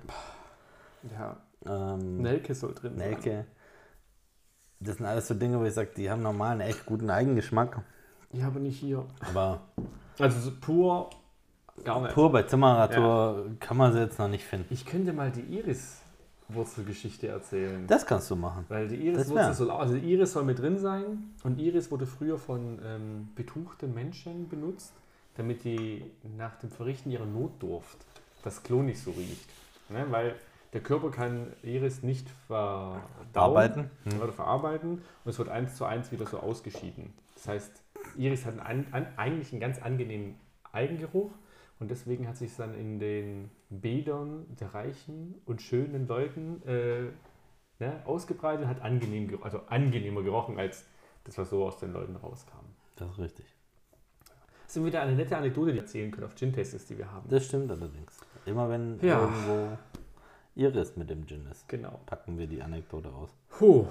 ja, 1.18 1.38
Ähm, 1.66 2.18
Nelke 2.18 2.54
soll 2.56 2.74
drin 2.74 2.98
sein. 2.98 3.46
Das 4.84 4.98
sind 4.98 5.06
alles 5.06 5.28
so 5.28 5.34
Dinge, 5.36 5.60
wo 5.60 5.64
ich 5.64 5.74
sage, 5.74 5.92
die 5.96 6.10
haben 6.10 6.22
normal 6.24 6.54
einen 6.54 6.62
echt 6.62 6.86
guten 6.86 7.10
Eigengeschmack. 7.10 7.82
Ja, 8.34 8.48
aber 8.48 8.60
nicht 8.60 8.80
hier. 8.80 9.06
Aber 9.30 9.62
Also 10.20 10.40
so 10.40 10.52
pur 10.60 11.10
gar 11.84 12.02
nicht. 12.02 12.14
pur 12.14 12.32
bei 12.32 12.44
Zimmerratur 12.44 13.52
kann 13.60 13.78
man 13.78 13.94
sie 13.94 14.00
jetzt 14.00 14.18
noch 14.20 14.28
nicht 14.28 14.44
finden. 14.44 14.74
Ich 14.74 14.86
könnte 14.86 15.14
mal 15.14 15.32
die 15.32 15.42
Iris-Wurzelgeschichte 15.42 17.28
erzählen. 17.28 17.86
Das 17.88 18.06
kannst 18.06 18.30
du 18.32 18.36
machen. 18.36 18.66
Weil 18.70 18.88
die 18.88 18.96
Iris-Wurzel 19.08 19.54
soll, 19.54 19.72
also 19.72 19.96
Iris 19.96 20.34
soll 20.34 20.44
mit 20.44 20.60
drin 20.60 20.78
sein 20.78 21.32
und 21.44 21.60
Iris 21.60 21.92
wurde 21.92 22.06
früher 22.06 22.38
von 22.38 22.80
ähm, 22.84 23.30
betuchten 23.36 23.94
Menschen 23.94 24.50
benutzt, 24.50 24.94
damit 25.36 25.64
die 25.64 26.04
nach 26.38 26.56
dem 26.56 26.72
Verrichten 26.72 27.12
ihrer 27.12 27.26
Notdurft 27.26 27.98
das 28.44 28.64
Klo 28.64 28.82
nicht 28.82 29.00
so 29.02 29.12
riecht. 29.12 29.50
Ne? 29.90 30.06
Weil 30.10 30.36
der 30.74 30.82
Körper 30.82 31.12
kann 31.12 31.54
Iris 31.64 32.02
nicht 32.04 32.30
verdauen, 32.48 33.02
Arbeiten. 33.34 33.90
oder 34.22 34.32
verarbeiten 34.32 35.02
und 35.24 35.30
es 35.30 35.38
wird 35.38 35.50
eins 35.50 35.76
zu 35.76 35.86
eins 35.86 36.12
wieder 36.12 36.26
so 36.26 36.40
ausgeschieden. 36.40 37.14
Das 37.36 37.48
heißt, 37.48 37.84
Iris 38.18 38.46
hat 38.46 38.60
einen, 38.60 38.88
an, 38.94 39.08
eigentlich 39.18 39.52
einen 39.52 39.60
ganz 39.62 39.82
angenehmen 39.82 40.36
Eigengeruch 40.72 41.32
und 41.80 41.92
deswegen 41.92 42.28
hat 42.28 42.38
sich 42.38 42.56
dann 42.56 42.74
in 42.76 43.00
den 43.00 43.50
Bädern 43.70 44.46
der 44.60 44.74
reichen 44.74 45.36
und 45.46 45.62
schönen 45.62 46.08
Leuten 46.08 46.62
äh, 46.66 47.10
ne, 47.80 48.02
ausgebreitet 48.06 48.64
und 48.64 48.70
hat 48.70 48.82
angenehm, 48.82 49.38
also 49.42 49.60
angenehmer 49.68 50.22
gerochen 50.24 50.58
als 50.60 50.86
das, 51.24 51.38
was 51.38 51.50
so 51.50 51.66
aus 51.66 51.78
den 51.78 51.92
Leuten 51.94 52.16
rauskam. 52.16 52.66
Das 52.96 53.10
ist 53.12 53.20
richtig. 53.20 53.46
Das 54.68 54.78
ist 54.78 54.86
wieder 54.86 55.02
eine 55.02 55.16
nette 55.16 55.36
Anekdote, 55.36 55.72
die 55.72 55.74
wir 55.76 55.82
erzählen 55.82 56.12
können 56.12 56.28
auf 56.28 56.36
Gin-Tastings, 56.36 56.86
die 56.86 56.98
wir 56.98 57.12
haben. 57.12 57.28
Das 57.30 57.46
stimmt 57.46 57.70
allerdings. 57.72 58.18
Immer 58.46 58.70
wenn 58.70 59.00
Ja. 59.02 59.20
irgendwo 59.22 59.78
Iris 60.56 60.96
mit 60.98 61.10
dem 61.10 61.26
Gin 61.28 61.46
ist, 61.52 61.68
Genau. 61.70 62.00
packen 62.06 62.38
wir 62.38 62.48
die 62.48 62.62
Anekdote 62.62 63.10
aus. 63.10 63.30
Puh. 63.50 63.86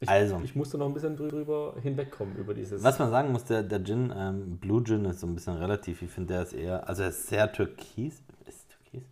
Ich, 0.00 0.08
Also. 0.08 0.40
ich 0.44 0.54
musste 0.54 0.78
noch 0.78 0.86
ein 0.86 0.94
bisschen 0.94 1.16
drüber 1.16 1.74
hinwegkommen 1.82 2.36
über 2.36 2.54
dieses. 2.54 2.84
Was 2.84 2.98
man 3.00 3.10
sagen 3.10 3.32
muss, 3.32 3.44
der, 3.44 3.64
der 3.64 3.82
Gin, 3.84 4.12
ähm, 4.16 4.56
Blue 4.58 4.82
Gin 4.84 5.04
ist 5.06 5.18
so 5.20 5.26
ein 5.26 5.34
bisschen 5.34 5.56
relativ. 5.56 6.02
Ich 6.02 6.10
finde, 6.10 6.34
der 6.34 6.42
ist 6.44 6.52
eher, 6.52 6.88
also 6.88 7.02
er 7.02 7.08
ist 7.08 7.26
sehr 7.26 7.50
türkis. 7.52 8.22
Ist 8.46 8.68
türkis? 8.70 9.08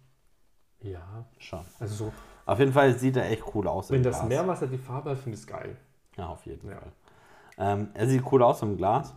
Ja, 0.80 1.24
Schon. 1.38 1.64
also 1.80 1.94
so, 2.06 2.12
Auf 2.44 2.60
jeden 2.60 2.72
Fall 2.72 2.96
sieht 2.96 3.16
er 3.16 3.28
echt 3.28 3.42
cool 3.56 3.66
aus. 3.66 3.90
wenn 3.90 4.04
das 4.04 4.18
Glas. 4.18 4.28
Meerwasser 4.28 4.68
die 4.68 4.78
Farbe 4.78 5.10
hat, 5.10 5.18
finde 5.18 5.34
ich 5.36 5.40
es 5.42 5.46
geil. 5.48 5.76
Ja, 6.16 6.28
auf 6.28 6.46
jeden 6.46 6.68
Ja. 6.70 6.76
Fall. 6.76 6.92
Ähm, 7.58 7.88
er 7.94 8.06
sieht 8.06 8.22
cool 8.30 8.42
aus 8.44 8.62
im 8.62 8.76
Glas. 8.76 9.12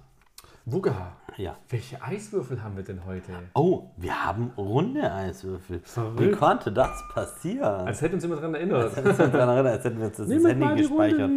Wugga, 0.66 1.16
Ja. 1.40 1.58
welche 1.70 2.02
Eiswürfel 2.04 2.62
haben 2.62 2.76
wir 2.76 2.84
denn 2.84 3.06
heute? 3.06 3.32
Oh, 3.54 3.92
wir 3.96 4.26
haben 4.26 4.52
runde 4.58 5.10
Eiswürfel. 5.12 5.82
Wie 5.82 5.88
Verrückt. 5.88 6.38
konnte 6.38 6.72
das 6.72 7.02
passieren? 7.14 7.88
Als 7.88 8.02
hätten 8.02 8.16
uns 8.16 8.26
immer 8.26 8.36
daran 8.36 8.56
erinnert. 8.56 8.84
Als 8.84 8.96
hätten 8.98 9.18
wir 9.18 9.28
daran 9.40 9.56
erinnert, 9.56 9.74
als 9.76 9.86
hätten 9.86 10.00
wir 10.00 10.08
uns 10.08 10.18
das 10.18 10.28
Nehmt 10.28 10.46
Handy 10.48 10.82
gespeichert. 10.82 11.32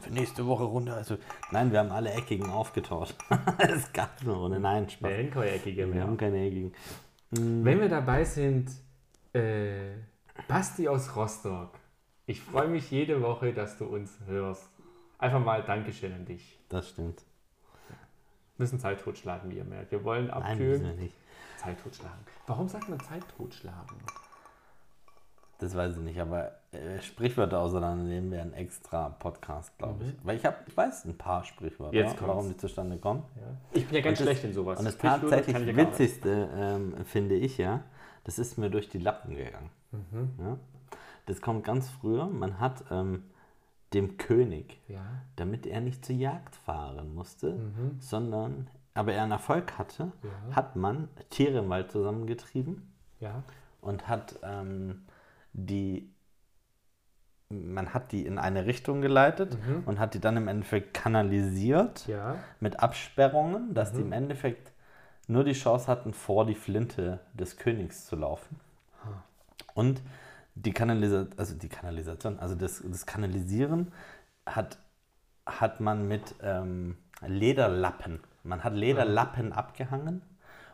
Für 0.00 0.10
nächste 0.12 0.46
Woche 0.46 0.62
runde 0.62 0.94
Eiswürfel. 0.94 1.26
Nein, 1.50 1.72
wir 1.72 1.80
haben 1.80 1.90
alle 1.90 2.10
eckigen 2.12 2.48
aufgetauscht. 2.48 3.16
es 3.58 3.92
gab 3.92 4.10
eine 4.22 4.32
Runde. 4.32 4.60
Nein, 4.60 4.88
Spaß. 4.88 5.10
Nein, 5.10 5.30
keine 5.32 5.50
eckige 5.50 5.86
Wir 5.88 5.94
mehr. 5.94 6.02
haben 6.04 6.16
keine 6.16 6.46
eckigen. 6.46 6.72
Wenn 7.30 7.80
wir 7.80 7.88
dabei 7.88 8.22
sind, 8.24 8.70
äh, 9.32 9.90
Basti 10.46 10.86
aus 10.86 11.16
Rostock. 11.16 11.72
Ich 12.26 12.40
freue 12.40 12.68
mich 12.68 12.90
jede 12.92 13.20
Woche, 13.22 13.52
dass 13.52 13.76
du 13.76 13.86
uns 13.86 14.18
hörst. 14.26 14.70
Einfach 15.18 15.44
mal 15.44 15.64
Dankeschön 15.64 16.12
an 16.12 16.24
dich. 16.24 16.60
Das 16.68 16.90
stimmt. 16.90 17.24
Wir 18.58 18.64
müssen 18.64 18.78
Zeit 18.80 19.00
totschlagen, 19.00 19.50
wie 19.50 19.56
ihr 19.58 19.64
merkt. 19.64 19.92
Wir 19.92 20.02
wollen 20.04 20.26
Nein, 20.26 20.58
müssen 20.58 20.70
wir 20.70 20.74
abkühlen. 20.76 20.98
nicht. 20.98 21.14
Zeit 21.58 21.80
totschlagen. 21.82 22.18
Warum 22.46 22.68
sagt 22.68 22.88
man 22.88 22.98
Zeit 23.00 23.22
totschlagen? 23.36 23.96
Das 25.60 25.74
weiß 25.76 25.96
ich 25.96 26.02
nicht, 26.02 26.20
aber 26.20 26.52
äh, 26.70 27.00
Sprichwörter 27.02 27.58
auseinandernehmen 27.60 28.30
wäre 28.30 28.42
ein 28.42 28.52
extra 28.52 29.08
Podcast, 29.10 29.76
glaube 29.78 30.04
ich. 30.04 30.14
Weil 30.24 30.36
ich, 30.36 30.44
hab, 30.44 30.66
ich 30.68 30.76
weiß 30.76 31.04
ein 31.06 31.16
paar 31.18 31.44
Sprichwörter, 31.44 31.92
Mhm. 31.92 31.98
Jetzt 31.98 32.16
kommt's. 32.16 32.28
warum 32.28 32.48
die 32.48 32.56
zustande 32.56 32.96
kommen. 32.98 33.24
Ja. 33.36 33.42
Ich 33.72 33.86
bin 33.86 33.96
ja 33.96 34.00
ganz 34.02 34.20
Und 34.20 34.26
das- 34.26 34.32
schlecht 34.38 34.44
in 34.44 34.52
sowas. 34.54 34.78
Und 34.78 34.84
das 34.84 34.98
tatsächlich. 34.98 35.76
Witzigste 35.76 36.48
ähm, 36.54 36.94
finde 37.04 37.34
ich 37.34 37.58
ja, 37.58 37.82
das 38.24 38.38
ist 38.38 38.56
mir 38.58 38.70
durch 38.70 38.88
die 38.88 38.98
Lappen 38.98 39.34
gegangen. 39.36 39.70
Mhm. 39.90 40.30
Ja? 40.38 40.56
Das 41.26 41.40
kommt 41.40 41.64
ganz 41.64 41.88
früher. 41.90 42.26
Man 42.26 42.60
hat 42.60 42.84
ähm, 42.92 43.24
dem 43.94 44.16
König, 44.18 44.80
Ja. 44.88 45.00
damit 45.36 45.66
er 45.66 45.80
nicht 45.80 46.04
zur 46.04 46.14
Jagd 46.16 46.54
fahren 46.56 47.14
musste, 47.14 47.54
Mhm. 47.54 47.96
sondern 48.00 48.68
aber 48.94 49.12
er 49.14 49.22
einen 49.22 49.32
Erfolg 49.32 49.78
hatte, 49.78 50.12
Ja. 50.22 50.56
hat 50.56 50.76
man 50.76 51.08
Tiere 51.30 51.58
im 51.60 51.68
Wald 51.70 51.90
zusammengetrieben 51.92 52.92
Ja. 53.20 53.42
und 53.80 54.08
hat 54.08 54.38
ähm, 54.42 55.04
die 55.52 56.10
man 57.50 57.94
hat 57.94 58.12
die 58.12 58.26
in 58.26 58.38
eine 58.38 58.66
Richtung 58.66 59.00
geleitet 59.00 59.56
Mhm. 59.66 59.84
und 59.86 59.98
hat 59.98 60.12
die 60.12 60.20
dann 60.20 60.36
im 60.36 60.48
Endeffekt 60.48 60.92
kanalisiert 60.92 62.06
mit 62.60 62.80
Absperrungen, 62.80 63.72
dass 63.72 63.92
Mhm. 63.92 63.96
die 63.96 64.02
im 64.02 64.12
Endeffekt 64.12 64.72
nur 65.28 65.44
die 65.44 65.54
Chance 65.54 65.86
hatten, 65.86 66.12
vor 66.12 66.44
die 66.44 66.54
Flinte 66.54 67.20
des 67.32 67.56
Königs 67.56 68.04
zu 68.06 68.16
laufen. 68.16 68.60
Und 69.74 70.02
die, 70.64 70.72
Kanalisa 70.72 71.26
also 71.36 71.54
die 71.54 71.68
Kanalisation, 71.68 72.38
also 72.38 72.54
das, 72.54 72.82
das 72.84 73.06
Kanalisieren 73.06 73.92
hat, 74.46 74.78
hat 75.46 75.80
man 75.80 76.08
mit 76.08 76.34
ähm, 76.42 76.96
Lederlappen. 77.26 78.20
Man 78.44 78.64
hat 78.64 78.74
Lederlappen 78.74 79.52
abgehangen 79.52 80.22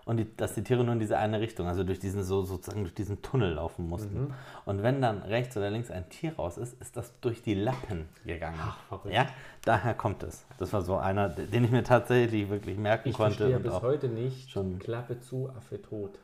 und 0.05 0.19
die, 0.19 0.37
dass 0.37 0.55
die 0.55 0.63
Tiere 0.63 0.85
nur 0.85 0.93
in 0.93 1.01
diese 1.01 1.17
eine 1.19 1.41
Richtung, 1.41 1.67
also 1.67 1.83
durch 1.83 1.99
diesen 1.99 2.23
so 2.23 2.43
sozusagen 2.43 2.83
durch 2.83 2.95
diesen 2.95 3.23
Tunnel 3.23 3.55
laufen 3.55 3.89
mussten. 3.89 4.25
Mhm. 4.25 4.35
Und 4.67 4.83
wenn 4.83 5.01
dann 5.01 5.23
rechts 5.23 5.57
oder 5.57 5.71
links 5.71 5.91
ein 5.91 6.09
Tier 6.11 6.37
raus 6.37 6.59
ist, 6.59 6.81
ist 6.81 6.97
das 6.97 7.19
durch 7.21 7.43
die 7.43 7.55
Lappen 7.55 8.09
gegangen. 8.27 8.59
Ach, 8.61 8.79
verrückt. 8.89 9.15
ja, 9.15 9.27
daher 9.65 9.95
kommt 9.95 10.23
es. 10.23 10.45
Das 10.59 10.73
war 10.73 10.83
so 10.83 10.97
einer, 10.99 11.29
den 11.31 11.65
ich 11.65 11.71
mir 11.71 11.85
tatsächlich 11.85 12.49
wirklich 12.51 12.77
merken 12.79 13.09
Ich 13.09 13.17
konnte. 13.17 13.57
und 13.57 13.63
bis 13.63 13.73
auch 13.73 13.83
heute 13.83 14.09
nicht. 14.09 14.51
schon- 14.51 14.79
Klappe 14.79 15.21
zu, 15.21 15.51
Affe 15.57 15.81
tot. 15.81 16.19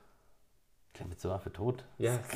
Mit 1.09 1.21
so 1.21 1.31
Waffe 1.31 1.53
tot. 1.53 1.85
Ja. 1.99 2.19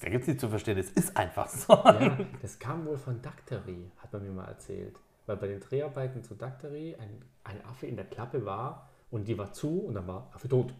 Da 0.00 0.08
gibt 0.08 0.22
es 0.22 0.28
nicht 0.28 0.40
zu 0.40 0.48
verstehen, 0.48 0.76
es 0.78 0.90
ist 0.90 1.16
einfach 1.16 1.48
so. 1.48 1.72
Ja, 1.72 2.18
das 2.42 2.58
kam 2.58 2.84
wohl 2.84 2.96
von 2.98 3.22
Dactery, 3.22 3.90
hat 3.98 4.12
man 4.12 4.22
mir 4.22 4.32
mal 4.32 4.46
erzählt. 4.46 4.96
Weil 5.26 5.36
bei 5.36 5.46
den 5.46 5.60
Dreharbeiten 5.60 6.24
zu 6.24 6.34
Dactery 6.34 6.96
ein, 6.98 7.22
ein 7.44 7.64
Affe 7.64 7.86
in 7.86 7.96
der 7.96 8.06
Klappe 8.06 8.44
war 8.44 8.88
und 9.10 9.28
die 9.28 9.38
war 9.38 9.52
zu 9.52 9.80
und 9.80 9.94
dann 9.94 10.06
war 10.06 10.30
Affe 10.34 10.48
tot. 10.48 10.74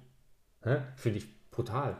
Hä? 0.63 0.79
Finde 0.97 1.19
ich 1.19 1.51
brutal. 1.51 1.97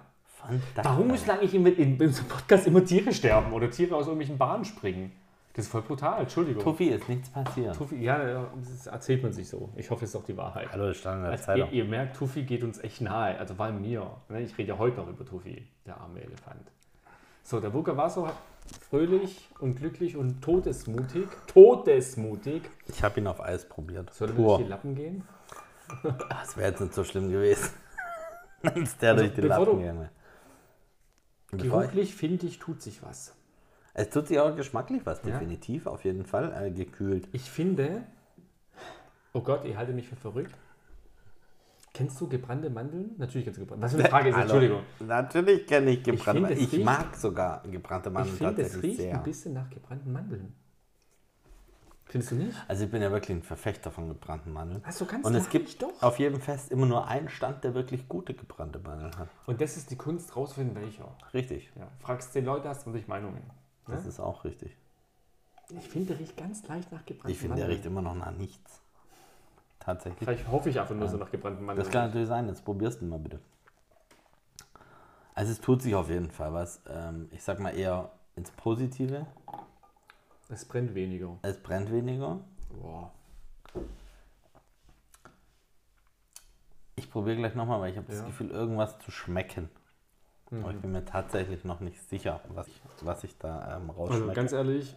Warum 0.75 1.09
müssen 1.09 1.31
eigentlich 1.31 1.55
in, 1.55 1.67
in, 1.67 1.97
in 1.97 2.07
unserem 2.07 2.29
Podcast 2.29 2.67
immer 2.67 2.85
Tiere 2.85 3.13
sterben 3.13 3.53
oder 3.53 3.71
Tiere 3.71 3.95
aus 3.97 4.07
irgendwelchen 4.07 4.39
Bahnen 4.39 4.65
springen? 4.65 5.13
Das 5.59 5.65
ist 5.67 5.73
voll 5.73 5.83
brutal, 5.83 6.21
Entschuldigung. 6.21 6.63
Tuffy 6.63 6.85
ist 6.91 7.09
nichts 7.09 7.31
passiert. 7.31 7.75
Tufi, 7.75 7.97
ja, 7.97 8.47
das 8.63 8.87
erzählt 8.87 9.25
man 9.25 9.33
sich 9.33 9.49
so. 9.49 9.71
Ich 9.75 9.91
hoffe, 9.91 10.05
es 10.05 10.11
ist 10.11 10.17
auch 10.17 10.23
die 10.23 10.37
Wahrheit. 10.37 10.69
Hallo, 10.71 10.87
das 10.87 10.99
stand 10.99 11.17
in 11.17 11.23
der 11.25 11.33
Also, 11.33 11.43
ihr, 11.43 11.47
Zeitung. 11.47 11.71
ihr 11.73 11.85
merkt, 11.85 12.17
Tufi 12.17 12.45
geht 12.45 12.63
uns 12.63 12.79
echt 12.79 13.01
nahe. 13.01 13.37
Also 13.37 13.55
allem 13.55 13.81
mir. 13.81 14.09
Ne, 14.29 14.43
Ich 14.43 14.57
rede 14.57 14.69
ja 14.69 14.79
heute 14.79 14.99
noch 14.99 15.09
über 15.09 15.25
Tufi, 15.27 15.67
der 15.85 16.01
arme 16.01 16.21
Elefant. 16.23 16.71
So, 17.43 17.59
der 17.59 17.75
Wuka 17.75 17.97
war 17.97 18.09
so 18.09 18.31
fröhlich 18.89 19.49
und 19.59 19.75
glücklich 19.75 20.17
und 20.17 20.43
todesmutig. 20.43 21.27
Todesmutig. 21.49 22.63
Ich 22.87 23.03
habe 23.03 23.19
ihn 23.19 23.27
auf 23.27 23.41
Eis 23.41 23.69
probiert. 23.69 24.15
Soll 24.15 24.29
er 24.29 24.35
durch 24.37 24.59
die 24.59 24.69
Lappen 24.69 24.95
gehen? 24.95 25.25
Das 26.31 26.57
wäre 26.57 26.69
jetzt 26.71 26.81
nicht 26.81 26.95
so 26.95 27.03
schlimm 27.03 27.33
gewesen. 27.33 27.71
Wenn 28.63 28.85
es 28.85 28.97
der 28.99 29.11
Also, 29.15 29.25
durch 29.25 29.35
die 29.35 29.41
Lappen 29.41 29.81
ich- 31.51 31.63
Geruchlich, 31.63 32.15
finde 32.15 32.47
ich, 32.47 32.61
tut 32.61 32.81
sich 32.81 33.03
was. 33.03 33.35
Es 33.99 34.11
tut 34.11 34.29
sich 34.29 34.39
auch 34.39 34.55
geschmacklich 34.55 35.05
was, 35.05 35.21
Ja. 35.25 35.31
definitiv, 35.33 35.87
auf 35.87 36.05
jeden 36.05 36.25
Fall. 36.25 36.53
Äh, 36.67 36.71
gekühlt. 36.71 37.29
Ich 37.33 37.51
finde, 37.51 38.03
oh 39.33 39.41
Gott, 39.41 39.65
ihr 39.65 39.77
haltet 39.77 39.95
mich 39.97 40.09
für 40.09 40.15
verrückt. 40.17 40.55
Kennst 41.95 42.21
du 42.21 42.29
gebrannte 42.29 42.71
Mandeln? 42.71 43.17
Natürlich 43.19 43.45
kennst 43.47 43.59
du 43.59 43.63
gebrannte. 43.65 43.85
Was 43.85 43.93
für 43.93 43.99
eine 43.99 44.09
Frage 44.11 44.29
ist, 44.29 44.35
Hallo. 44.37 44.43
Entschuldigung. 44.45 44.83
Natürlich 45.01 45.67
kenne 45.67 45.91
ich 45.91 46.03
gebrannte 46.05 46.25
finde, 46.25 46.41
Mandeln. 46.43 46.61
es 46.61 46.67
Ich, 46.67 46.73
riecht- 46.79 46.85
mag 46.85 47.17
sogar 47.17 47.63
gebrannte 47.63 48.09
Ich 48.11 48.15
Mandeln 48.15 48.37
finde, 48.37 48.63
es 48.63 48.73
tatsächlich 48.73 48.91
riecht 48.93 49.01
sehr. 49.01 49.15
ein 49.17 49.23
bisschen 49.25 49.53
nach 49.55 49.69
gebrannten 49.71 50.13
Mandeln. 50.13 50.55
Findest 52.05 52.31
du 52.33 52.37
nicht? 52.37 52.57
Also 52.69 52.85
ich 52.85 52.91
bin 52.91 53.03
ja 53.03 53.11
wirklich 53.11 53.37
ein 53.37 53.43
Verfechter 53.43 53.91
von 53.91 54.09
gebrannten 54.09 54.53
Mandeln. 54.53 54.81
Ach 54.87 54.93
so, 54.93 55.05
ganz 55.07 55.27
Und 55.27 55.35
es 55.35 55.51
gibt 55.51 55.83
doch. 55.83 56.01
auf 56.03 56.19
jedem 56.21 56.41
Fest 56.41 56.71
immer 56.71 56.87
nur 56.87 57.07
einen 57.09 57.29
Stand, 57.29 57.65
der 57.65 57.75
wirklich 57.75 58.09
gute 58.09 58.33
gebrannte 58.33 58.79
Mandeln 58.79 59.15
hat. 59.19 59.29
Und 59.47 59.61
das 59.61 59.77
ist 59.77 59.91
die 59.91 59.97
Kunst, 59.97 60.35
rausfinden, 60.37 60.75
welcher. 60.77 61.15
Richtig. 61.35 61.71
Ja, 61.77 61.89
fragst 61.99 62.33
zehn 62.33 62.45
Leute, 62.47 62.69
hast 62.69 62.87
du 62.87 62.91
natürlich 62.91 63.09
Meinungen. 63.09 63.43
Das 63.89 64.03
Ne? 64.03 64.09
ist 64.09 64.21
auch 64.21 64.45
richtig. 64.45 64.77
Ich 65.71 65.89
finde, 65.89 66.09
der 66.15 66.19
riecht 66.21 66.37
ganz 66.37 66.67
leicht 66.69 66.91
nach 66.93 67.05
gebrannten 67.05 67.31
Ich 67.31 67.39
finde, 67.39 67.57
der 67.57 67.69
riecht 67.69 67.85
immer 67.85 68.01
noch 68.03 68.15
nach 68.15 68.31
nichts. 68.33 68.81
Tatsächlich. 69.81 70.19
Vielleicht 70.29 70.49
hoffe 70.49 70.71
ich 70.71 70.79
einfach 70.81 70.95
nur 70.95 71.09
so 71.09 71.17
nach 71.17 71.31
gebrannten 71.31 71.65
Mandeln. 71.65 71.85
Das 71.85 71.93
kann 71.93 72.07
natürlich 72.07 72.29
sein, 72.29 72.47
jetzt 72.49 72.65
probierst 72.65 73.01
du 73.01 73.07
mal 73.07 73.19
bitte. 73.19 73.41
Also 75.35 75.53
es 75.53 75.61
tut 75.61 75.83
sich 75.83 75.95
auf 75.95 76.09
jeden 76.11 76.31
Fall 76.31 76.53
was. 76.53 76.83
Ähm, 76.89 77.29
ich 77.33 77.43
sag 77.43 77.61
mal 77.61 77.71
eher 77.71 78.11
ins 78.35 78.51
Positive. 78.51 79.27
Es 80.49 80.65
brennt 80.65 80.95
weniger. 80.95 81.39
Es 81.43 81.63
brennt 81.63 81.91
weniger. 81.93 82.41
Boah. 82.71 83.13
Ich 86.97 87.11
probiere 87.11 87.37
gleich 87.37 87.55
nochmal, 87.55 87.81
weil 87.81 87.91
ich 87.93 87.97
habe 87.97 88.07
das 88.09 88.19
Ja. 88.21 88.27
Gefühl, 88.27 88.51
irgendwas 88.51 88.99
zu 88.99 89.11
schmecken. 89.11 89.71
Aber 90.51 90.71
ich 90.71 90.81
bin 90.81 90.93
mir 90.93 91.05
tatsächlich 91.05 91.65
noch 91.65 91.81
nicht 91.81 92.01
sicher, 92.09 92.41
was 92.49 92.69
ich, 92.69 92.81
was 93.03 93.25
ich 93.25 93.37
da 93.39 93.77
ähm, 93.77 93.91
Also 93.91 94.03
rausschmecke. 94.03 94.33
ganz 94.33 94.53
ehrlich, 94.53 94.97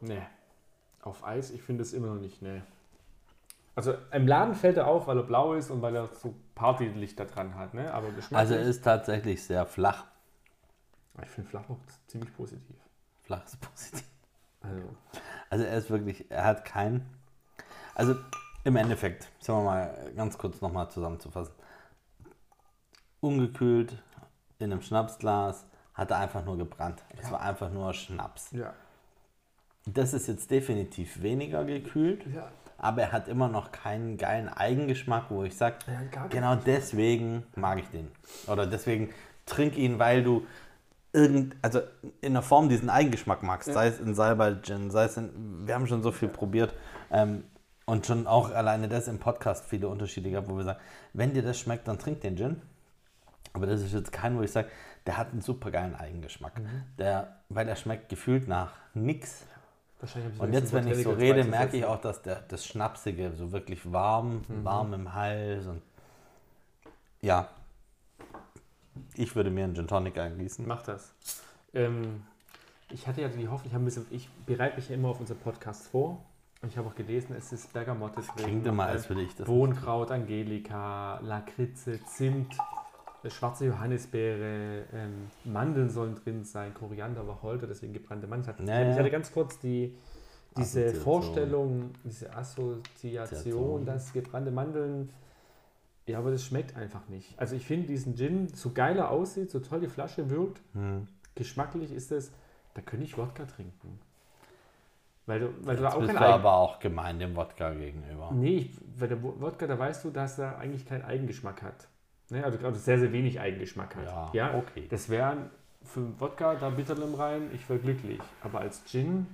ne. 0.00 0.24
Auf 1.02 1.24
Eis, 1.24 1.50
ich 1.50 1.62
finde 1.62 1.82
es 1.82 1.92
immer 1.92 2.08
noch 2.08 2.20
nicht, 2.20 2.40
ne. 2.42 2.62
Also 3.74 3.94
im 4.12 4.26
Laden 4.26 4.54
fällt 4.54 4.76
er 4.76 4.86
auf, 4.86 5.06
weil 5.06 5.18
er 5.18 5.24
blau 5.24 5.54
ist 5.54 5.70
und 5.70 5.82
weil 5.82 5.94
er 5.96 6.06
so 6.06 6.34
Partylichter 6.54 7.26
dran 7.26 7.56
hat, 7.56 7.74
ne? 7.74 7.92
Aber 7.92 8.08
also 8.32 8.54
er 8.54 8.62
ist 8.62 8.82
tatsächlich 8.82 9.42
sehr 9.44 9.66
flach. 9.66 10.04
ich 11.22 11.28
finde 11.28 11.50
flach 11.50 11.68
auch 11.68 11.78
ziemlich 12.06 12.34
positiv. 12.34 12.76
Flach 13.24 13.44
ist 13.44 13.60
positiv. 13.60 14.04
Also, 14.62 14.82
Also 15.50 15.64
er 15.64 15.76
ist 15.78 15.90
wirklich, 15.90 16.30
er 16.30 16.44
hat 16.44 16.64
kein. 16.64 17.04
Also 17.94 18.14
im 18.64 18.76
Endeffekt, 18.76 19.28
sagen 19.40 19.60
wir 19.60 19.64
mal 19.64 20.12
ganz 20.16 20.38
kurz 20.38 20.60
nochmal 20.60 20.90
zusammenzufassen. 20.90 21.54
Ungekühlt 23.20 24.02
in 24.58 24.72
einem 24.72 24.82
Schnapsglas, 24.82 25.66
hat 25.94 26.10
er 26.10 26.18
einfach 26.18 26.44
nur 26.44 26.56
gebrannt. 26.58 27.02
Es 27.18 27.26
Ja. 27.26 27.32
war 27.32 27.40
einfach 27.42 27.70
nur 27.70 27.92
Schnaps. 27.94 28.50
ja. 28.52 28.72
Das 29.88 30.12
ist 30.14 30.26
jetzt 30.26 30.50
definitiv 30.50 31.22
weniger 31.22 31.64
gekühlt, 31.64 32.26
Ja, 32.34 32.48
aber 32.76 33.02
er 33.02 33.12
hat 33.12 33.28
immer 33.28 33.46
noch 33.48 33.70
keinen 33.70 34.16
geilen 34.16 34.48
Eigengeschmack, 34.48 35.26
wo 35.28 35.44
ich 35.44 35.56
sage, 35.56 35.76
Ja, 35.86 36.26
genau 36.26 36.56
deswegen 36.56 37.44
mag 37.54 37.78
ich 37.78 37.88
den. 37.90 38.08
Oder 38.48 38.66
deswegen 38.66 39.10
trink 39.46 39.76
ihn, 39.78 40.00
weil 40.00 40.24
du 40.24 40.44
irgend, 41.12 41.54
also 41.62 41.80
in 42.20 42.32
der 42.32 42.42
Form 42.42 42.68
diesen 42.68 42.90
Eigengeschmack 42.90 43.44
magst, 43.44 43.72
sei 43.72 43.86
es 43.86 44.00
in 44.00 44.14
Salbei 44.16 44.56
Gin, 44.60 44.90
sei 44.90 45.04
es 45.04 45.16
in, 45.16 45.66
wir 45.68 45.74
haben 45.76 45.86
schon 45.86 46.02
so 46.02 46.10
viel 46.10 46.28
probiert 46.28 46.74
ähm, 47.12 47.44
und 47.86 48.06
schon 48.06 48.26
auch 48.26 48.50
alleine 48.50 48.88
das 48.88 49.06
im 49.06 49.20
Podcast 49.20 49.64
viele 49.66 49.86
Unterschiede 49.86 50.30
gehabt, 50.30 50.48
wo 50.50 50.56
wir 50.56 50.64
sagen, 50.64 50.80
wenn 51.12 51.32
dir 51.32 51.42
das 51.42 51.60
schmeckt, 51.60 51.86
dann 51.86 51.98
trink 52.00 52.22
den 52.22 52.36
Gin. 52.36 52.60
Aber 53.56 53.66
das 53.66 53.80
ist 53.80 53.94
jetzt 53.94 54.12
kein, 54.12 54.36
wo 54.36 54.42
ich 54.42 54.52
sage, 54.52 54.68
der 55.06 55.16
hat 55.16 55.32
einen 55.32 55.40
super 55.40 55.70
geilen 55.70 55.94
Eigengeschmack. 55.94 56.60
Der, 56.98 57.36
weil 57.48 57.66
er 57.66 57.76
schmeckt 57.76 58.10
gefühlt 58.10 58.46
nach 58.48 58.72
habe 60.24 60.44
Und 60.44 60.52
jetzt, 60.52 60.74
wenn 60.74 60.86
ich 60.88 61.02
so 61.02 61.12
rede, 61.12 61.42
merke 61.44 61.78
ich 61.78 61.86
auch, 61.86 61.98
dass 61.98 62.20
der, 62.20 62.42
das 62.48 62.66
Schnapsige 62.66 63.32
so 63.32 63.52
wirklich 63.52 63.90
warm, 63.90 64.42
warm 64.62 64.92
im 64.92 65.14
Hals 65.14 65.66
und 65.66 65.80
ja. 67.22 67.48
Ich 69.14 69.34
würde 69.34 69.50
mir 69.50 69.64
einen 69.64 69.74
Gin 69.74 69.88
Tonic 69.88 70.18
eingießen. 70.18 70.66
Mach 70.66 70.82
das. 70.82 71.14
Ähm, 71.72 72.22
ich 72.90 73.06
hatte 73.06 73.22
ja 73.22 73.28
die 73.28 73.48
Hoffnung, 73.48 73.70
ich, 73.70 73.74
ein 73.74 73.84
bisschen, 73.86 74.06
ich 74.10 74.28
bereite 74.44 74.76
mich 74.76 74.90
ja 74.90 74.96
immer 74.96 75.08
auf 75.08 75.20
unseren 75.20 75.38
Podcast 75.38 75.88
vor. 75.88 76.22
Und 76.60 76.72
ich 76.72 76.78
habe 76.78 76.88
auch 76.88 76.94
gelesen, 76.94 77.34
es 77.36 77.52
ist 77.52 77.72
Bergamotte 77.72 78.20
drin. 78.20 78.44
Klingt 78.44 78.66
immer, 78.66 78.86
äh, 78.86 78.92
als 78.92 79.08
würde 79.08 79.22
ich 79.22 79.34
das. 79.34 79.46
Bohnenkraut, 79.46 80.10
Angelika, 80.10 81.20
Lakritze, 81.22 82.02
Zimt, 82.04 82.54
äh, 82.54 82.58
schwarze 83.28 83.66
Johannisbeere, 83.66 84.84
ähm, 84.92 85.30
Mandeln 85.44 85.90
sollen 85.90 86.14
drin 86.14 86.44
sein, 86.44 86.72
Koriander, 86.74 87.26
Wacholder, 87.26 87.66
deswegen 87.66 87.92
gebrannte 87.92 88.26
Mandeln. 88.26 88.54
Ich 88.54 88.60
hatte, 88.60 88.70
Ja, 88.70 88.80
ja. 88.80 88.92
ich 88.92 88.98
hatte 88.98 89.10
ganz 89.10 89.32
kurz 89.32 89.58
die, 89.58 89.96
diese. 90.56 90.94
Vorstellung, 90.94 91.90
diese 92.04 92.34
Assoziation, 92.34 93.84
dass 93.84 94.12
gebrannte 94.12 94.50
Mandeln, 94.50 95.10
ja, 96.06 96.18
aber 96.18 96.30
das 96.30 96.44
schmeckt 96.44 96.76
einfach 96.76 97.08
nicht. 97.08 97.36
Also 97.38 97.56
ich 97.56 97.66
finde 97.66 97.88
diesen 97.88 98.14
Gin, 98.16 98.48
so 98.54 98.70
geil 98.72 98.96
er 98.96 99.10
aussieht, 99.10 99.50
so 99.50 99.58
toll 99.60 99.80
die 99.80 99.88
Flasche 99.88 100.30
wirkt, 100.30 100.60
Hm. 100.74 101.08
geschmacklich 101.34 101.92
ist 101.92 102.12
es, 102.12 102.30
da 102.74 102.82
könnte 102.82 103.04
ich 103.06 103.18
Wodka 103.18 103.44
trinken. 103.44 103.98
Weil 105.28 105.40
du, 105.40 105.48
weil 105.62 105.74
du 105.76 105.82
da 105.82 105.88
auch 105.92 105.98
bist 105.98 106.12
kein 106.12 106.22
du 106.22 106.28
aber 106.28 106.52
auch 106.52 106.78
gemein 106.78 107.18
dem 107.18 107.34
Wodka 107.34 107.72
gegenüber. 107.74 108.30
Nee, 108.32 108.58
ich, 108.58 108.70
weil 108.96 109.08
der 109.08 109.20
Wo- 109.20 109.34
Wodka, 109.40 109.66
da 109.66 109.76
weißt 109.76 110.04
du, 110.04 110.10
dass 110.10 110.38
er 110.38 110.58
eigentlich 110.58 110.86
keinen 110.86 111.02
Eigengeschmack 111.02 111.62
hat. 111.62 111.88
Ne? 112.30 112.44
Also 112.44 112.58
gerade 112.58 112.76
sehr, 112.76 112.98
sehr 112.98 113.12
wenig 113.12 113.38
Eigengeschmack 113.40 113.96
hat. 113.96 114.34
Ja, 114.34 114.54
okay. 114.54 114.86
Das 114.88 115.08
wäre 115.08 115.36
für 115.82 116.18
Wodka 116.20 116.54
da 116.56 116.70
Bitterlim 116.70 117.14
rein, 117.14 117.50
ich 117.52 117.68
wäre 117.68 117.78
glücklich. 117.78 118.18
Aber 118.42 118.60
als 118.60 118.84
Gin, 118.84 119.26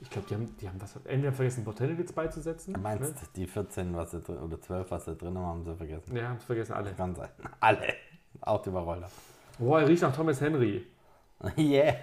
ich 0.00 0.10
glaube, 0.10 0.26
die 0.28 0.34
haben, 0.34 0.56
die 0.60 0.68
haben 0.68 0.80
was, 0.80 0.96
entweder 1.04 1.32
vergessen, 1.32 1.64
Botanicals 1.64 2.12
beizusetzen. 2.12 2.74
Du 2.74 2.80
meinst, 2.80 3.14
Ne? 3.14 3.28
die 3.36 3.46
14 3.46 3.94
was 3.96 4.10
sie 4.10 4.20
drin, 4.20 4.38
oder 4.38 4.60
12, 4.60 4.90
was 4.90 5.04
sie 5.04 5.14
drin 5.16 5.36
haben, 5.38 5.46
haben 5.46 5.64
sie 5.64 5.74
vergessen. 5.76 6.16
Ja, 6.16 6.28
haben 6.28 6.36
es 6.38 6.44
vergessen 6.44 6.72
alle. 6.72 6.92
Kann 6.92 7.14
sein. 7.14 7.28
Alle. 7.60 7.94
Auch 8.40 8.62
die 8.62 8.72
Wacholder. 8.72 9.08
Boah, 9.58 9.80
er 9.80 9.88
riecht 9.88 10.02
nach 10.02 10.14
Thomas 10.14 10.40
Henry. 10.40 10.84
Yeah. 11.56 11.94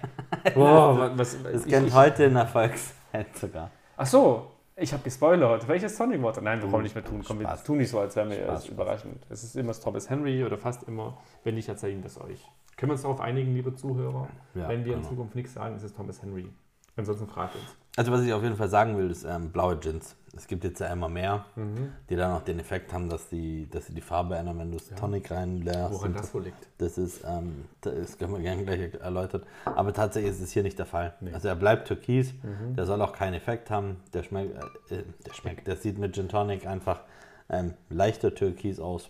Boah, 0.54 1.10
was, 1.18 1.42
was, 1.44 1.52
Das 1.52 1.66
kennt 1.66 1.92
heute 1.92 2.24
ein 2.24 2.36
Erfolgsheld 2.36 3.36
sogar. 3.36 3.70
Ach 3.98 4.06
so, 4.06 4.50
ich 4.76 4.92
habe 4.92 5.02
gespoilert. 5.02 5.66
Welches 5.68 5.96
Sonic 5.96 6.22
Water? 6.22 6.40
Nein, 6.42 6.60
wir 6.60 6.70
wollen 6.70 6.82
nicht 6.82 6.94
mehr 6.94 7.04
tun. 7.04 7.22
Komm, 7.26 7.40
wir 7.40 7.48
tun 7.64 7.78
nicht 7.78 7.90
so, 7.90 7.98
als 7.98 8.14
wären 8.14 8.30
wir 8.30 8.36
Spaß, 8.36 8.64
Spaß. 8.66 8.72
überraschend. 8.72 9.26
Es 9.30 9.42
ist 9.42 9.56
immer 9.56 9.68
das 9.68 9.80
Thomas 9.80 10.10
Henry 10.10 10.44
oder 10.44 10.58
fast 10.58 10.82
immer. 10.84 11.18
Wenn 11.44 11.54
nicht, 11.54 11.68
erzählen 11.68 11.98
wir 12.02 12.06
es 12.06 12.20
euch. 12.20 12.44
Können 12.76 12.90
wir 12.90 12.94
uns 12.94 13.02
darauf 13.02 13.20
einigen, 13.20 13.54
liebe 13.54 13.74
Zuhörer? 13.74 14.28
Ja, 14.54 14.68
Wenn 14.68 14.84
wir 14.84 14.92
in 14.94 15.00
genau. 15.00 15.08
Zukunft 15.08 15.34
nichts 15.34 15.54
sagen, 15.54 15.76
ist 15.76 15.82
es 15.82 15.94
Thomas 15.94 16.20
Henry. 16.20 16.48
Ansonsten 16.96 17.26
fragt 17.28 17.54
uns. 17.54 17.64
Also 17.96 18.12
was 18.12 18.22
ich 18.22 18.32
auf 18.32 18.42
jeden 18.42 18.56
Fall 18.56 18.68
sagen 18.68 18.96
will, 18.98 19.10
ist 19.10 19.24
ähm, 19.24 19.50
blaue 19.50 19.76
Gins. 19.78 20.16
Es 20.36 20.46
gibt 20.46 20.64
jetzt 20.64 20.80
ja 20.80 20.88
immer 20.88 21.08
mehr, 21.08 21.46
Mhm. 21.56 21.92
die 22.10 22.16
dann 22.16 22.32
auch 22.32 22.42
den 22.42 22.58
Effekt 22.58 22.92
haben, 22.92 23.08
dass, 23.08 23.28
die, 23.30 23.68
dass 23.70 23.86
sie 23.86 23.94
die 23.94 24.02
Farbe 24.02 24.36
ändern, 24.36 24.58
wenn 24.58 24.70
du 24.70 24.76
das 24.76 24.88
Tonic 24.90 25.30
reinlässt. 25.30 25.92
Woran 25.92 26.12
das 26.12 26.34
wohl 26.34 26.42
liegt? 26.42 26.68
Das 26.76 26.98
ist, 26.98 27.24
ähm, 27.26 27.64
das 27.80 28.18
können 28.18 28.34
wir 28.34 28.40
gerne 28.40 28.64
gleich 28.64 28.94
erläutert. 29.00 29.46
Aber 29.64 29.94
tatsächlich 29.94 30.32
ist 30.32 30.40
es 30.42 30.52
hier 30.52 30.62
nicht 30.62 30.78
der 30.78 30.84
Fall. 30.84 31.14
Nee. 31.20 31.32
Also 31.32 31.48
er 31.48 31.54
bleibt 31.56 31.88
türkis, 31.88 32.34
Mhm. 32.42 32.76
der 32.76 32.84
soll 32.84 33.00
auch 33.00 33.12
keinen 33.14 33.32
Effekt 33.34 33.70
haben. 33.70 33.96
Der 34.12 34.22
schmeckt, 34.24 34.54
äh, 34.92 35.04
der 35.26 35.32
schmeckt, 35.32 35.66
der 35.66 35.76
sieht 35.76 35.96
mit 35.98 36.14
Gin 36.14 36.28
Tonic 36.28 36.66
einfach 36.66 37.00
ähm, 37.48 37.72
leichter 37.88 38.34
türkis 38.34 38.78
aus. 38.78 39.08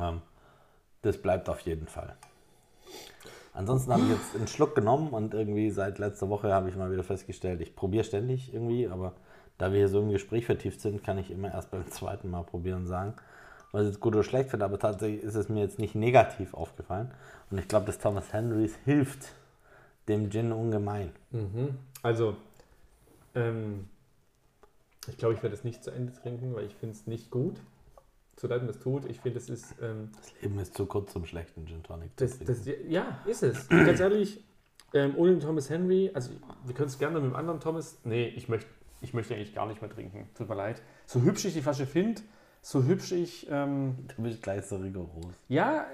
Ähm, 0.00 0.22
das 1.02 1.18
bleibt 1.20 1.48
auf 1.50 1.60
jeden 1.60 1.86
Fall. 1.86 2.14
Ansonsten 3.58 3.92
habe 3.92 4.04
ich 4.04 4.10
jetzt 4.10 4.36
einen 4.36 4.46
Schluck 4.46 4.76
genommen 4.76 5.08
und 5.08 5.34
irgendwie 5.34 5.68
seit 5.72 5.98
letzter 5.98 6.28
Woche 6.28 6.54
habe 6.54 6.68
ich 6.68 6.76
mal 6.76 6.92
wieder 6.92 7.02
festgestellt, 7.02 7.60
ich 7.60 7.74
probiere 7.74 8.04
ständig 8.04 8.54
irgendwie, 8.54 8.86
aber 8.86 9.14
da 9.58 9.72
wir 9.72 9.78
hier 9.78 9.88
so 9.88 10.00
im 10.00 10.10
Gespräch 10.10 10.46
vertieft 10.46 10.80
sind, 10.80 11.02
kann 11.02 11.18
ich 11.18 11.32
immer 11.32 11.52
erst 11.52 11.72
beim 11.72 11.84
zweiten 11.90 12.30
Mal 12.30 12.44
probieren 12.44 12.86
sagen, 12.86 13.14
was 13.72 13.84
jetzt 13.84 13.98
gut 13.98 14.14
oder 14.14 14.22
schlecht 14.22 14.50
finde, 14.50 14.64
aber 14.64 14.78
tatsächlich 14.78 15.24
ist 15.24 15.34
es 15.34 15.48
mir 15.48 15.60
jetzt 15.60 15.80
nicht 15.80 15.96
negativ 15.96 16.54
aufgefallen. 16.54 17.10
Und 17.50 17.58
ich 17.58 17.66
glaube, 17.66 17.86
dass 17.86 17.98
Thomas 17.98 18.32
Henrys 18.32 18.76
hilft 18.84 19.32
dem 20.06 20.30
Gin 20.30 20.52
ungemein. 20.52 21.10
Also, 22.04 22.36
ähm, 23.34 23.88
ich 25.08 25.16
glaube, 25.16 25.34
ich 25.34 25.42
werde 25.42 25.56
es 25.56 25.64
nicht 25.64 25.82
zu 25.82 25.90
Ende 25.90 26.12
trinken, 26.12 26.54
weil 26.54 26.66
ich 26.66 26.76
finde 26.76 26.94
es 26.94 27.08
nicht 27.08 27.28
gut. 27.32 27.56
Zu 28.38 28.46
leid 28.46 28.62
mir 28.62 28.68
das 28.68 28.78
tut. 28.78 29.04
Ich 29.06 29.18
finde, 29.20 29.38
es 29.38 29.50
ist. 29.50 29.74
Ähm, 29.82 30.10
Das 30.16 30.32
Leben 30.40 30.58
ist 30.60 30.74
zu 30.74 30.86
kurz 30.86 31.12
zum 31.12 31.26
schlechten 31.26 31.66
Gin 31.66 31.82
Tonic. 31.82 32.16
Das, 32.16 32.38
das, 32.38 32.60
ja, 32.88 33.18
ist 33.26 33.42
es. 33.42 33.68
Ganz 33.68 33.98
ehrlich, 33.98 34.44
ähm, 34.94 35.14
ohne 35.16 35.32
den 35.32 35.40
Thomas 35.40 35.68
Henry, 35.68 36.10
also 36.14 36.30
wir 36.64 36.72
können 36.74 36.88
es 36.88 36.98
gerne 36.98 37.20
mit 37.20 37.30
dem 37.30 37.36
anderen 37.36 37.58
Thomas. 37.58 37.98
Nee, 38.04 38.28
ich 38.28 38.48
möchte 38.48 38.70
ich 39.00 39.12
möchte 39.12 39.34
eigentlich 39.34 39.54
gar 39.54 39.66
nicht 39.66 39.80
mehr 39.80 39.90
trinken. 39.90 40.28
Tut 40.34 40.48
mir 40.48 40.54
leid. 40.54 40.80
So 41.06 41.20
hübsch 41.22 41.46
ich 41.46 41.54
die 41.54 41.62
Flasche 41.62 41.86
finde, 41.86 42.22
so 42.62 42.84
hübsch 42.84 43.10
ich. 43.10 43.48
Ähm, 43.50 43.96
du 44.16 44.22
bist 44.22 44.40
gleich 44.40 44.64
so 44.66 44.76
rigoros. 44.76 45.34
ja, 45.48 45.86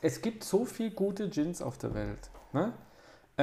es 0.00 0.22
gibt 0.22 0.44
so 0.44 0.64
viel 0.64 0.92
gute 0.92 1.28
Gins 1.28 1.60
auf 1.60 1.76
der 1.76 1.92
Welt. 1.92 2.30
Ne? 2.54 2.72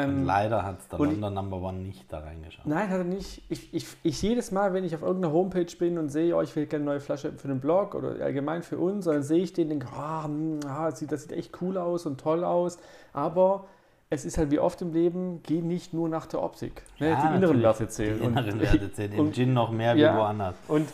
Ähm, 0.03 0.25
leider 0.25 0.63
hat 0.63 0.79
es 0.79 0.87
der 0.87 0.99
London 0.99 1.33
Number 1.33 1.61
One 1.61 1.79
nicht 1.79 2.11
da 2.11 2.19
reingeschaut. 2.19 2.65
Nein, 2.65 2.89
hat 2.89 2.97
er 2.99 3.03
nicht. 3.03 3.43
Ich, 3.49 3.73
ich, 3.73 3.85
ich 4.03 4.21
jedes 4.21 4.51
Mal, 4.51 4.73
wenn 4.73 4.83
ich 4.83 4.95
auf 4.95 5.01
irgendeiner 5.01 5.33
Homepage 5.33 5.75
bin 5.77 5.97
und 5.97 6.09
sehe, 6.09 6.35
oh, 6.35 6.41
ich 6.41 6.55
will 6.55 6.65
gerne 6.65 6.83
eine 6.83 6.91
neue 6.91 6.99
Flasche 6.99 7.33
für 7.33 7.47
den 7.47 7.59
Blog 7.59 7.95
oder 7.95 8.23
allgemein 8.23 8.63
für 8.63 8.77
uns, 8.77 9.05
dann 9.05 9.23
sehe 9.23 9.43
ich 9.43 9.53
den 9.53 9.65
und 9.65 9.69
denke, 9.79 9.87
ah, 9.95 10.25
hm, 10.25 10.59
ah, 10.67 10.89
das, 10.89 10.99
sieht, 10.99 11.11
das 11.11 11.23
sieht 11.23 11.31
echt 11.31 11.61
cool 11.61 11.77
aus 11.77 12.05
und 12.05 12.19
toll 12.19 12.43
aus. 12.43 12.79
Aber 13.13 13.65
es 14.09 14.25
ist 14.25 14.37
halt 14.37 14.51
wie 14.51 14.59
oft 14.59 14.81
im 14.81 14.93
Leben, 14.93 15.41
geh 15.43 15.61
nicht 15.61 15.93
nur 15.93 16.07
nach 16.09 16.25
der 16.25 16.41
Optik. 16.41 16.83
Ne? 16.99 17.09
Ja, 17.09 17.29
die 17.29 17.35
inneren. 17.37 17.61
Werte 17.61 17.87
zählen. 17.87 18.19
Die 18.19 18.25
inneren 18.25 18.59
Werte 18.59 18.91
zählen 18.93 19.13
im 19.13 19.33
Gin 19.33 19.53
noch 19.53 19.71
mehr 19.71 19.95
ja. 19.95 20.13
wie 20.13 20.17
woanders. 20.19 20.55
Und 20.67 20.87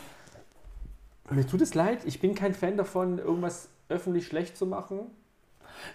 mir 1.29 1.45
tut 1.45 1.61
es 1.61 1.73
leid, 1.73 1.99
ich 2.05 2.19
bin 2.19 2.35
kein 2.35 2.53
Fan 2.53 2.77
davon, 2.77 3.19
irgendwas 3.19 3.69
öffentlich 3.89 4.27
schlecht 4.27 4.57
zu 4.57 4.65
machen. 4.65 5.11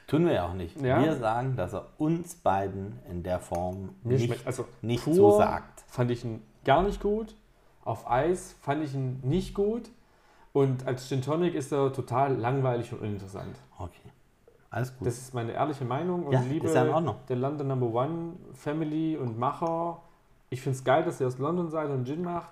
Tun 0.06 0.26
wir 0.26 0.32
ja 0.32 0.46
auch 0.46 0.54
nicht. 0.54 0.80
Ja. 0.80 1.02
Wir 1.02 1.16
sagen, 1.16 1.56
dass 1.56 1.74
er 1.74 1.86
uns 1.98 2.34
beiden 2.34 2.98
in 3.10 3.22
der 3.22 3.40
Form 3.40 3.90
Mir 4.02 4.18
nicht, 4.18 4.46
also 4.46 4.66
nicht 4.82 5.04
pur 5.04 5.14
zusagt. 5.14 5.84
Fand 5.86 6.10
ich 6.10 6.24
ihn 6.24 6.42
gar 6.64 6.82
nicht 6.82 7.00
gut. 7.00 7.34
Auf 7.84 8.10
Eis 8.10 8.54
fand 8.60 8.84
ich 8.84 8.94
ihn 8.94 9.20
nicht 9.22 9.54
gut. 9.54 9.90
Und 10.52 10.86
als 10.86 11.08
Gin 11.08 11.22
Tonic 11.22 11.54
ist 11.54 11.72
er 11.72 11.92
total 11.92 12.36
langweilig 12.36 12.92
und 12.92 13.00
uninteressant. 13.00 13.56
Okay. 13.78 14.10
Alles 14.70 14.96
gut. 14.96 15.06
Das 15.06 15.16
ist 15.16 15.32
meine 15.34 15.52
ehrliche 15.52 15.84
Meinung 15.84 16.26
und 16.26 16.32
Ja, 16.32 16.40
liebe 16.40 16.68
ja 16.68 16.84
der 17.28 17.36
London 17.36 17.68
Number 17.68 17.86
One 17.86 18.32
Family 18.52 19.16
und 19.16 19.38
Macher. 19.38 20.02
Ich 20.50 20.60
finde 20.60 20.76
es 20.76 20.84
geil, 20.84 21.04
dass 21.04 21.20
ihr 21.20 21.26
aus 21.26 21.38
London 21.38 21.70
seid 21.70 21.90
und 21.90 22.06
Gin 22.06 22.22
macht, 22.22 22.50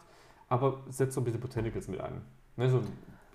aber 0.49 0.79
setzt 0.89 1.15
so 1.15 1.21
ein 1.21 1.25
bisschen 1.25 1.41
Botanicals 1.41 1.89
mit 1.89 2.01
an. 2.01 2.23
Ne, 2.57 2.71
so 2.71 2.81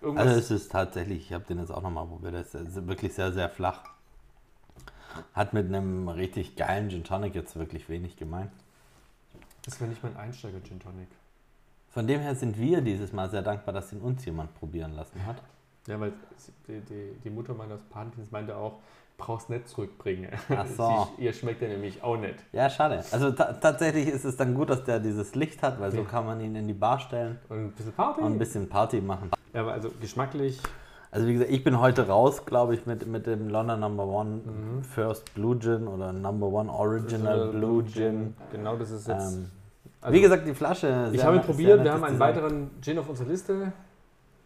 irgendwas, 0.01 0.27
also 0.27 0.39
es 0.39 0.51
ist 0.51 0.71
tatsächlich, 0.71 1.27
ich 1.27 1.33
habe 1.33 1.43
den 1.45 1.59
jetzt 1.59 1.71
auch 1.71 1.81
nochmal 1.81 2.05
probiert, 2.05 2.33
das 2.33 2.53
ist 2.53 2.87
wirklich 2.87 3.13
sehr, 3.13 3.31
sehr 3.31 3.49
flach. 3.49 3.83
Hat 5.33 5.53
mit 5.53 5.67
einem 5.67 6.07
richtig 6.07 6.55
geilen 6.55 6.89
Gin 6.89 7.03
Tonic 7.03 7.35
jetzt 7.35 7.55
wirklich 7.55 7.89
wenig 7.89 8.15
gemeint. 8.15 8.51
das 9.63 9.79
wäre 9.79 9.89
nicht 9.89 10.01
mein 10.03 10.15
Einsteiger 10.15 10.63
Gin 10.63 10.79
Tonic. 10.79 11.07
Von 11.89 12.07
dem 12.07 12.21
her 12.21 12.35
sind 12.35 12.57
wir 12.57 12.81
dieses 12.81 13.11
Mal 13.11 13.29
sehr 13.29 13.41
dankbar, 13.41 13.73
dass 13.73 13.91
ihn 13.91 13.99
uns 13.99 14.23
jemand 14.23 14.53
probieren 14.55 14.93
lassen 14.93 15.25
hat. 15.25 15.41
Ja, 15.87 15.99
weil 15.99 16.13
die, 16.67 16.79
die, 16.81 17.19
die 17.23 17.29
Mutter 17.29 17.53
meines 17.53 17.81
Patenkinds 17.81 18.31
meinte 18.31 18.55
auch, 18.55 18.79
brauchst 19.21 19.49
nicht 19.49 19.67
zurückbringen. 19.67 20.29
Ach 20.49 20.65
so. 20.65 21.07
Sie, 21.17 21.23
ihr 21.25 21.33
schmeckt 21.33 21.61
er 21.61 21.69
nämlich 21.69 22.03
auch 22.03 22.17
nicht. 22.17 22.35
Ja, 22.51 22.69
schade. 22.69 23.03
Also 23.11 23.31
ta 23.31 23.53
tatsächlich 23.53 24.07
ist 24.07 24.25
es 24.25 24.35
dann 24.35 24.53
gut, 24.55 24.69
dass 24.69 24.83
der 24.83 24.99
dieses 24.99 25.35
Licht 25.35 25.61
hat, 25.63 25.79
weil 25.79 25.91
so 25.91 25.99
Ja. 25.99 26.03
kann 26.03 26.25
man 26.25 26.41
ihn 26.41 26.55
in 26.55 26.67
die 26.67 26.73
Bar 26.73 26.99
stellen 26.99 27.37
Und 27.49 27.57
ein 27.65 27.71
bisschen 27.71 27.93
Party. 27.93 28.21
und 28.21 28.31
ein 28.33 28.39
bisschen 28.39 28.67
Party 28.69 28.99
machen. 29.01 29.29
ja, 29.53 29.61
aber 29.61 29.73
also 29.73 29.89
geschmacklich, 30.01 30.59
Also 31.13 31.27
wie 31.27 31.33
gesagt, 31.33 31.51
ich 31.51 31.63
bin 31.63 31.79
heute 31.79 32.07
raus, 32.07 32.45
glaube 32.45 32.73
ich, 32.73 32.85
mit, 32.85 33.05
mit 33.05 33.27
dem 33.27 33.49
London 33.49 33.79
Number 33.81 34.05
One 34.07 34.29
Mhm. 34.45 34.83
First 34.83 35.33
Blue 35.35 35.57
Gin 35.59 35.87
oder 35.87 36.13
Number 36.13 36.47
One 36.47 36.71
Original 36.71 37.49
Blue 37.49 37.83
Gin. 37.85 38.33
Genau, 38.51 38.75
das 38.77 38.91
ist 38.91 39.07
jetzt. 39.07 39.33
Ähm, 39.35 39.49
also, 40.01 40.13
wie 40.15 40.21
gesagt, 40.21 40.47
die 40.47 40.53
Flasche. 40.55 41.09
ich 41.13 41.23
habe 41.23 41.35
ihn 41.35 41.41
probiert, 41.43 41.83
wir 41.83 41.91
haben 41.93 42.03
einen 42.05 42.17
weiteren 42.19 42.69
Gin 42.81 42.97
auf 42.97 43.07
unserer 43.09 43.27
Liste 43.27 43.71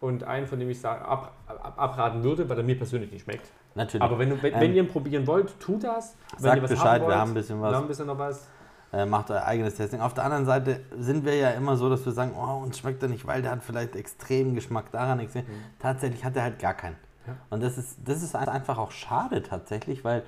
und 0.00 0.24
einen, 0.24 0.46
von 0.46 0.58
dem 0.58 0.68
ich 0.70 0.80
sag, 0.80 1.00
ab, 1.02 1.32
ab, 1.46 1.74
abraten 1.76 2.22
würde, 2.22 2.48
weil 2.48 2.58
er 2.58 2.64
mir 2.64 2.76
persönlich 2.76 3.10
nicht 3.10 3.24
schmeckt. 3.24 3.46
Natürlich. 3.74 4.02
Aber 4.02 4.18
wenn, 4.18 4.30
du, 4.30 4.42
wenn, 4.42 4.54
Ähm, 4.54 4.60
wenn 4.60 4.74
ihr 4.74 4.82
ihn 4.82 4.88
probieren 4.88 5.26
wollt, 5.26 5.58
tut 5.60 5.84
das. 5.84 6.14
Wenn 6.34 6.42
Sagt 6.42 6.56
ihr 6.56 6.62
was 6.62 6.70
Bescheid, 6.70 7.00
wollt, 7.02 7.10
wir 7.10 7.18
haben 7.18 7.30
ein 7.30 7.34
bisschen 7.34 7.60
Wir 7.60 7.66
haben 7.66 7.72
was. 7.74 7.80
ein 7.82 7.88
bisschen 7.88 8.06
noch 8.06 8.18
was. 8.18 8.46
Äh, 8.92 9.04
macht 9.04 9.30
euer 9.30 9.44
eigenes 9.44 9.74
Testing. 9.74 10.00
Auf 10.00 10.14
der 10.14 10.24
anderen 10.24 10.46
Seite 10.46 10.80
sind 10.98 11.24
wir 11.24 11.34
ja 11.34 11.50
immer 11.50 11.76
so, 11.76 11.90
dass 11.90 12.04
wir 12.06 12.12
sagen, 12.12 12.32
oh, 12.38 12.62
uns 12.62 12.78
schmeckt 12.78 13.02
er 13.02 13.08
nicht, 13.08 13.26
weil 13.26 13.42
der 13.42 13.50
hat 13.50 13.62
vielleicht 13.62 13.96
extremen 13.96 14.54
Geschmack 14.54 14.90
daran. 14.92 15.18
Extrem. 15.20 15.44
Tatsächlich 15.78 16.24
hat 16.24 16.36
er 16.36 16.44
halt 16.44 16.58
gar 16.58 16.74
keinen. 16.74 16.96
Ja. 17.26 17.34
Und 17.50 17.62
das 17.62 17.76
ist, 17.76 17.98
das 18.04 18.22
ist 18.22 18.36
einfach 18.36 18.78
auch 18.78 18.92
schade 18.92 19.42
tatsächlich, 19.42 20.04
weil 20.04 20.22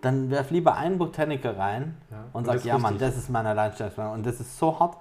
dann 0.00 0.30
werf 0.30 0.50
lieber 0.50 0.74
einen 0.74 0.98
Botaniker 0.98 1.56
rein 1.56 1.96
Ja. 2.10 2.24
und 2.32 2.40
Und 2.48 2.56
sag, 2.58 2.64
ja 2.64 2.76
Mann, 2.76 2.98
das 2.98 3.16
ist 3.16 3.30
mein 3.30 3.46
Alleinstellungsmerkmal. 3.46 4.16
Und 4.18 4.26
das 4.26 4.40
ist 4.40 4.58
so 4.58 4.78
hart. 4.78 4.96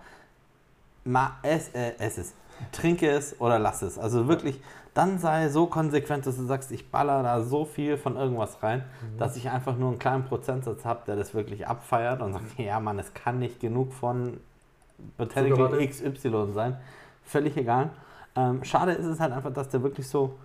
Ma, 1.04 1.32
es, 1.42 1.70
äh, 1.70 1.94
es 1.98 2.20
es. 2.20 2.34
Trinke 2.72 3.10
es 3.10 3.40
oder 3.40 3.60
lass 3.60 3.82
es. 3.82 3.98
Also 3.98 4.28
wirklich, 4.28 4.60
dann 4.94 5.20
sei 5.20 5.50
so 5.50 5.68
konsequent, 5.68 6.26
dass 6.26 6.36
du 6.38 6.44
sagst, 6.46 6.72
ich 6.72 6.90
baller 6.92 7.24
da 7.24 7.42
so 7.42 7.66
viel 7.66 7.98
von 7.98 8.18
irgendwas 8.18 8.62
rein, 8.62 8.80
Mhm. 9.02 9.18
dass 9.18 9.36
ich 9.38 9.50
einfach 9.50 9.78
nur 9.78 9.90
einen 9.90 10.00
kleinen 10.00 10.26
Prozentsatz 10.26 10.84
habe, 10.86 11.02
der 11.08 11.16
das 11.16 11.34
wirklich 11.34 11.68
abfeiert 11.68 12.22
und 12.22 12.34
sagt, 12.34 12.58
ja 12.60 12.80
Mann, 12.80 13.00
es 13.00 13.14
kann 13.14 13.40
nicht 13.40 13.60
genug 13.60 13.94
von 13.94 14.40
Botanical. 15.18 15.86
XY 15.88 16.52
sein. 16.54 16.78
Völlig 17.24 17.58
egal. 17.58 17.90
Ähm, 18.36 18.64
schade 18.64 18.92
ist 18.94 19.06
es 19.06 19.20
halt 19.20 19.34
einfach, 19.34 19.52
dass 19.54 19.70
der 19.70 19.82
wirklich 19.84 20.08
so 20.08 20.36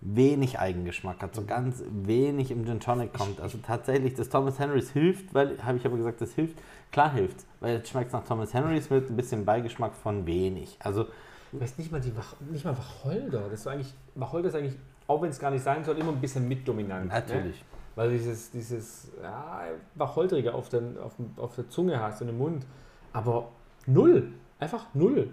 wenig 0.00 0.58
Eigengeschmack 0.58 1.20
hat, 1.22 1.34
so 1.34 1.42
ganz 1.44 1.82
wenig 1.90 2.50
im 2.50 2.64
Gin 2.64 2.78
Tonic 2.80 3.12
kommt. 3.12 3.40
Also 3.40 3.58
tatsächlich, 3.58 4.14
das 4.14 4.28
Thomas 4.28 4.58
Henrys 4.58 4.90
hilft, 4.90 5.34
weil, 5.34 5.62
habe 5.64 5.76
ich 5.76 5.84
aber 5.86 5.96
gesagt, 5.96 6.20
das 6.20 6.32
hilft. 6.34 6.56
Klar 6.92 7.12
hilft 7.12 7.44
weil 7.60 7.76
es 7.82 7.88
schmeckt 7.88 8.12
nach 8.12 8.24
Thomas 8.24 8.54
Henrys 8.54 8.88
mit 8.88 9.10
ein 9.10 9.16
bisschen 9.16 9.44
Beigeschmack 9.44 9.92
von 9.94 10.26
wenig. 10.26 10.76
Also, 10.80 11.06
Du 11.52 11.60
weißt 11.60 11.78
nicht 11.78 11.90
mal 11.92 12.00
die 12.00 12.14
Wach, 12.16 12.34
nicht 12.50 12.64
mal 12.64 12.76
Wacholder. 12.76 13.42
Das 13.50 13.60
ist 13.60 13.66
eigentlich, 13.66 13.94
Wacholder 14.14 14.48
ist 14.48 14.54
eigentlich, 14.54 14.76
auch 15.06 15.22
wenn 15.22 15.30
es 15.30 15.38
gar 15.38 15.50
nicht 15.50 15.62
sein 15.64 15.82
soll, 15.84 15.96
immer 15.98 16.12
ein 16.12 16.20
bisschen 16.20 16.46
mitdominant. 16.46 17.06
Ne? 17.06 17.12
natürlich. 17.14 17.64
Weil 17.94 18.10
dieses, 18.10 18.50
dieses 18.50 19.10
ja, 19.22 19.62
Wacholderige 19.96 20.54
auf, 20.54 20.68
den, 20.68 20.96
auf, 20.98 21.16
dem- 21.16 21.32
auf 21.36 21.54
der 21.56 21.68
Zunge 21.68 21.98
hast 22.00 22.22
und 22.22 22.28
im 22.28 22.38
Mund. 22.38 22.64
Aber 23.12 23.48
null. 23.86 24.28
Einfach 24.60 24.86
null. 24.94 25.30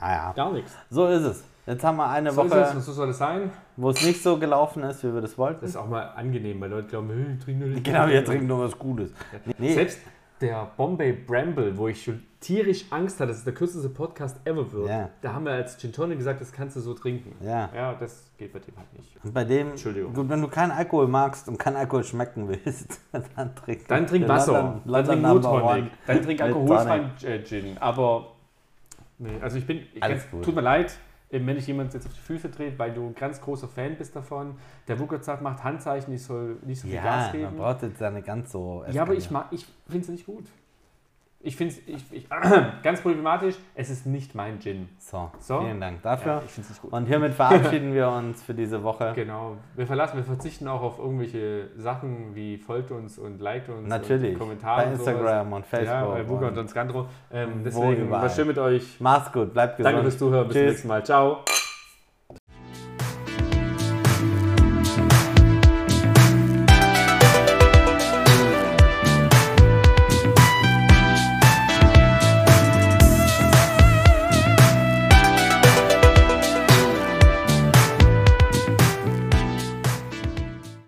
Naja, 0.00 0.32
Gar 0.34 0.52
nichts. 0.52 0.72
so 0.90 1.06
ist 1.08 1.22
es. 1.24 1.44
Jetzt 1.66 1.84
haben 1.84 1.96
wir 1.96 2.08
eine 2.08 2.30
So 2.32 2.42
ist 2.44 2.52
es 2.52 2.58
Woche, 2.68 2.76
und 2.76 2.80
so 2.82 2.92
soll 2.92 3.08
es 3.10 3.18
sein. 3.18 3.50
wo 3.76 3.90
es 3.90 4.02
nicht 4.02 4.22
so 4.22 4.38
gelaufen 4.38 4.82
ist, 4.84 5.02
wie 5.04 5.12
wir 5.12 5.20
das 5.20 5.36
wollten. 5.36 5.60
Das 5.60 5.70
ist 5.70 5.76
auch 5.76 5.88
mal 5.88 6.02
angenehm, 6.16 6.58
weil 6.62 6.70
Leute 6.70 6.88
glauben, 6.88 7.10
hey, 7.10 7.34
ich 7.36 7.44
trinke 7.44 7.66
nur 7.66 7.80
genau, 7.82 8.06
wir 8.08 8.24
trinken 8.24 8.46
nur 8.46 8.60
was 8.64 8.78
Gutes. 8.78 9.10
Nee. 9.58 9.74
Selbst 9.74 9.98
der 10.40 10.70
Bombay 10.76 11.12
Bramble, 11.12 11.76
wo 11.76 11.88
ich 11.88 12.02
schon 12.04 12.22
tierisch 12.40 12.84
Angst 12.90 13.18
hatte, 13.18 13.28
dass 13.28 13.38
es 13.38 13.44
der 13.44 13.52
kürzeste 13.54 13.88
Podcast 13.88 14.36
ever 14.44 14.70
wird, 14.72 14.88
Ja. 14.88 15.10
da 15.22 15.32
haben 15.32 15.44
wir 15.44 15.52
als 15.52 15.76
Gin 15.78 15.92
Tonic 15.92 16.18
gesagt, 16.18 16.40
das 16.40 16.52
kannst 16.52 16.76
du 16.76 16.80
so 16.80 16.94
trinken. 16.94 17.34
Ja. 17.44 17.68
Ja, 17.74 17.94
das 17.94 18.30
geht 18.38 18.52
bei 18.52 18.60
dem 18.60 18.76
halt 18.76 18.92
nicht. 18.96 19.16
Und 19.24 19.34
bei 19.34 19.42
dem, 19.44 19.70
Entschuldigung. 19.70 20.14
gut, 20.14 20.28
wenn 20.28 20.40
du 20.40 20.46
keinen 20.48 20.70
Alkohol 20.70 21.08
magst 21.08 21.48
und 21.48 21.58
keinen 21.58 21.76
Alkohol 21.76 22.04
schmecken 22.04 22.48
willst, 22.48 23.00
dann 23.36 23.56
trink 23.56 23.88
Dann 23.88 24.06
trink 24.06 24.28
Wasser, 24.28 24.52
London- 24.52 24.82
dann 24.84 24.92
London 24.92 25.06
trink 25.06 25.22
Number 25.22 25.50
Mut 25.50 25.62
One 25.62 25.72
Tonic, 25.74 25.92
dann 26.06 26.22
trink 26.22 26.40
alkoholfreien 26.40 27.10
Gin. 27.44 27.78
Aber, 27.78 28.26
nee, 29.18 29.30
also 29.40 29.58
ich 29.58 29.66
bin, 29.66 29.78
ich 29.92 30.00
Alles 30.02 30.20
ganz, 30.22 30.30
gut. 30.30 30.44
tut 30.44 30.54
mir 30.54 30.60
leid, 30.60 30.96
wenn 31.30 31.56
ich 31.56 31.66
jemand 31.66 31.92
jetzt 31.94 32.06
auf 32.06 32.12
die 32.14 32.20
Füße 32.20 32.48
dreht, 32.48 32.78
weil 32.78 32.92
du 32.92 33.06
ein 33.06 33.14
ganz 33.14 33.40
großer 33.40 33.68
Fan 33.68 33.96
bist 33.96 34.16
davon. 34.16 34.56
Der 34.86 34.98
Wuckert 34.98 35.24
sagt, 35.24 35.42
macht 35.42 35.62
Handzeichen, 35.62 36.12
ich 36.14 36.22
soll 36.22 36.56
nicht 36.64 36.80
so 36.80 36.86
viel 36.86 36.96
Ja, 36.96 37.02
Gas 37.02 37.32
man 37.32 37.42
geben. 37.42 37.56
braucht 37.56 37.82
jetzt 37.82 38.00
ja 38.00 38.10
nicht 38.10 38.26
ganz 38.26 38.50
so. 38.52 38.84
Ja, 38.90 39.02
aber 39.02 39.14
ich, 39.14 39.30
mag- 39.30 39.48
ich 39.50 39.66
finde 39.86 40.00
es 40.04 40.08
nicht 40.08 40.26
gut. 40.26 40.44
Ich 41.40 41.54
finde 41.54 41.72
es 41.86 42.04
ganz 42.82 43.00
problematisch, 43.00 43.54
es 43.76 43.90
ist 43.90 44.06
nicht 44.06 44.34
mein 44.34 44.60
Gin. 44.60 44.88
So, 44.98 45.30
So. 45.38 45.60
vielen 45.60 45.80
Dank 45.80 46.02
dafür. 46.02 46.32
Ja, 46.32 46.42
ich 46.44 46.50
finde 46.50 46.64
es 46.66 46.70
nicht 46.70 46.82
gut. 46.82 46.92
Und 46.92 47.06
hiermit 47.06 47.32
verabschieden 47.32 47.94
wir 47.94 48.08
uns 48.08 48.42
für 48.42 48.54
diese 48.54 48.82
Woche. 48.82 49.12
Genau. 49.14 49.56
Wir 49.76 49.86
verlassen, 49.86 50.16
wir 50.16 50.24
verzichten 50.24 50.66
auch 50.66 50.82
auf 50.82 50.98
irgendwelche 50.98 51.68
Sachen 51.76 52.34
wie 52.34 52.58
folgt 52.58 52.90
uns 52.90 53.18
und 53.18 53.40
liked 53.40 53.68
uns 53.68 53.88
Natürlich. 53.88 54.32
und 54.32 54.38
Kommentare 54.40 54.82
Bei 54.82 54.86
und. 54.88 54.92
Instagram 54.94 55.52
und 55.52 55.66
Facebook. 55.66 55.86
Ja, 55.88 56.06
bei 56.06 56.28
Wuka 56.28 56.48
und 56.48 56.58
und 56.58 56.70
Skandro. 56.70 57.06
Ähm, 57.30 57.62
deswegen 57.64 58.10
war 58.10 58.28
schön 58.28 58.48
mit 58.48 58.58
euch. 58.58 59.00
Macht's 59.00 59.32
gut, 59.32 59.52
bleibt 59.52 59.76
gesund. 59.76 59.94
Danke 59.94 60.02
fürs 60.10 60.18
Zuhören. 60.18 60.48
Bis 60.48 60.56
zum 60.56 60.66
nächsten 60.66 60.88
Mal. 60.88 61.04
Ciao. 61.04 61.44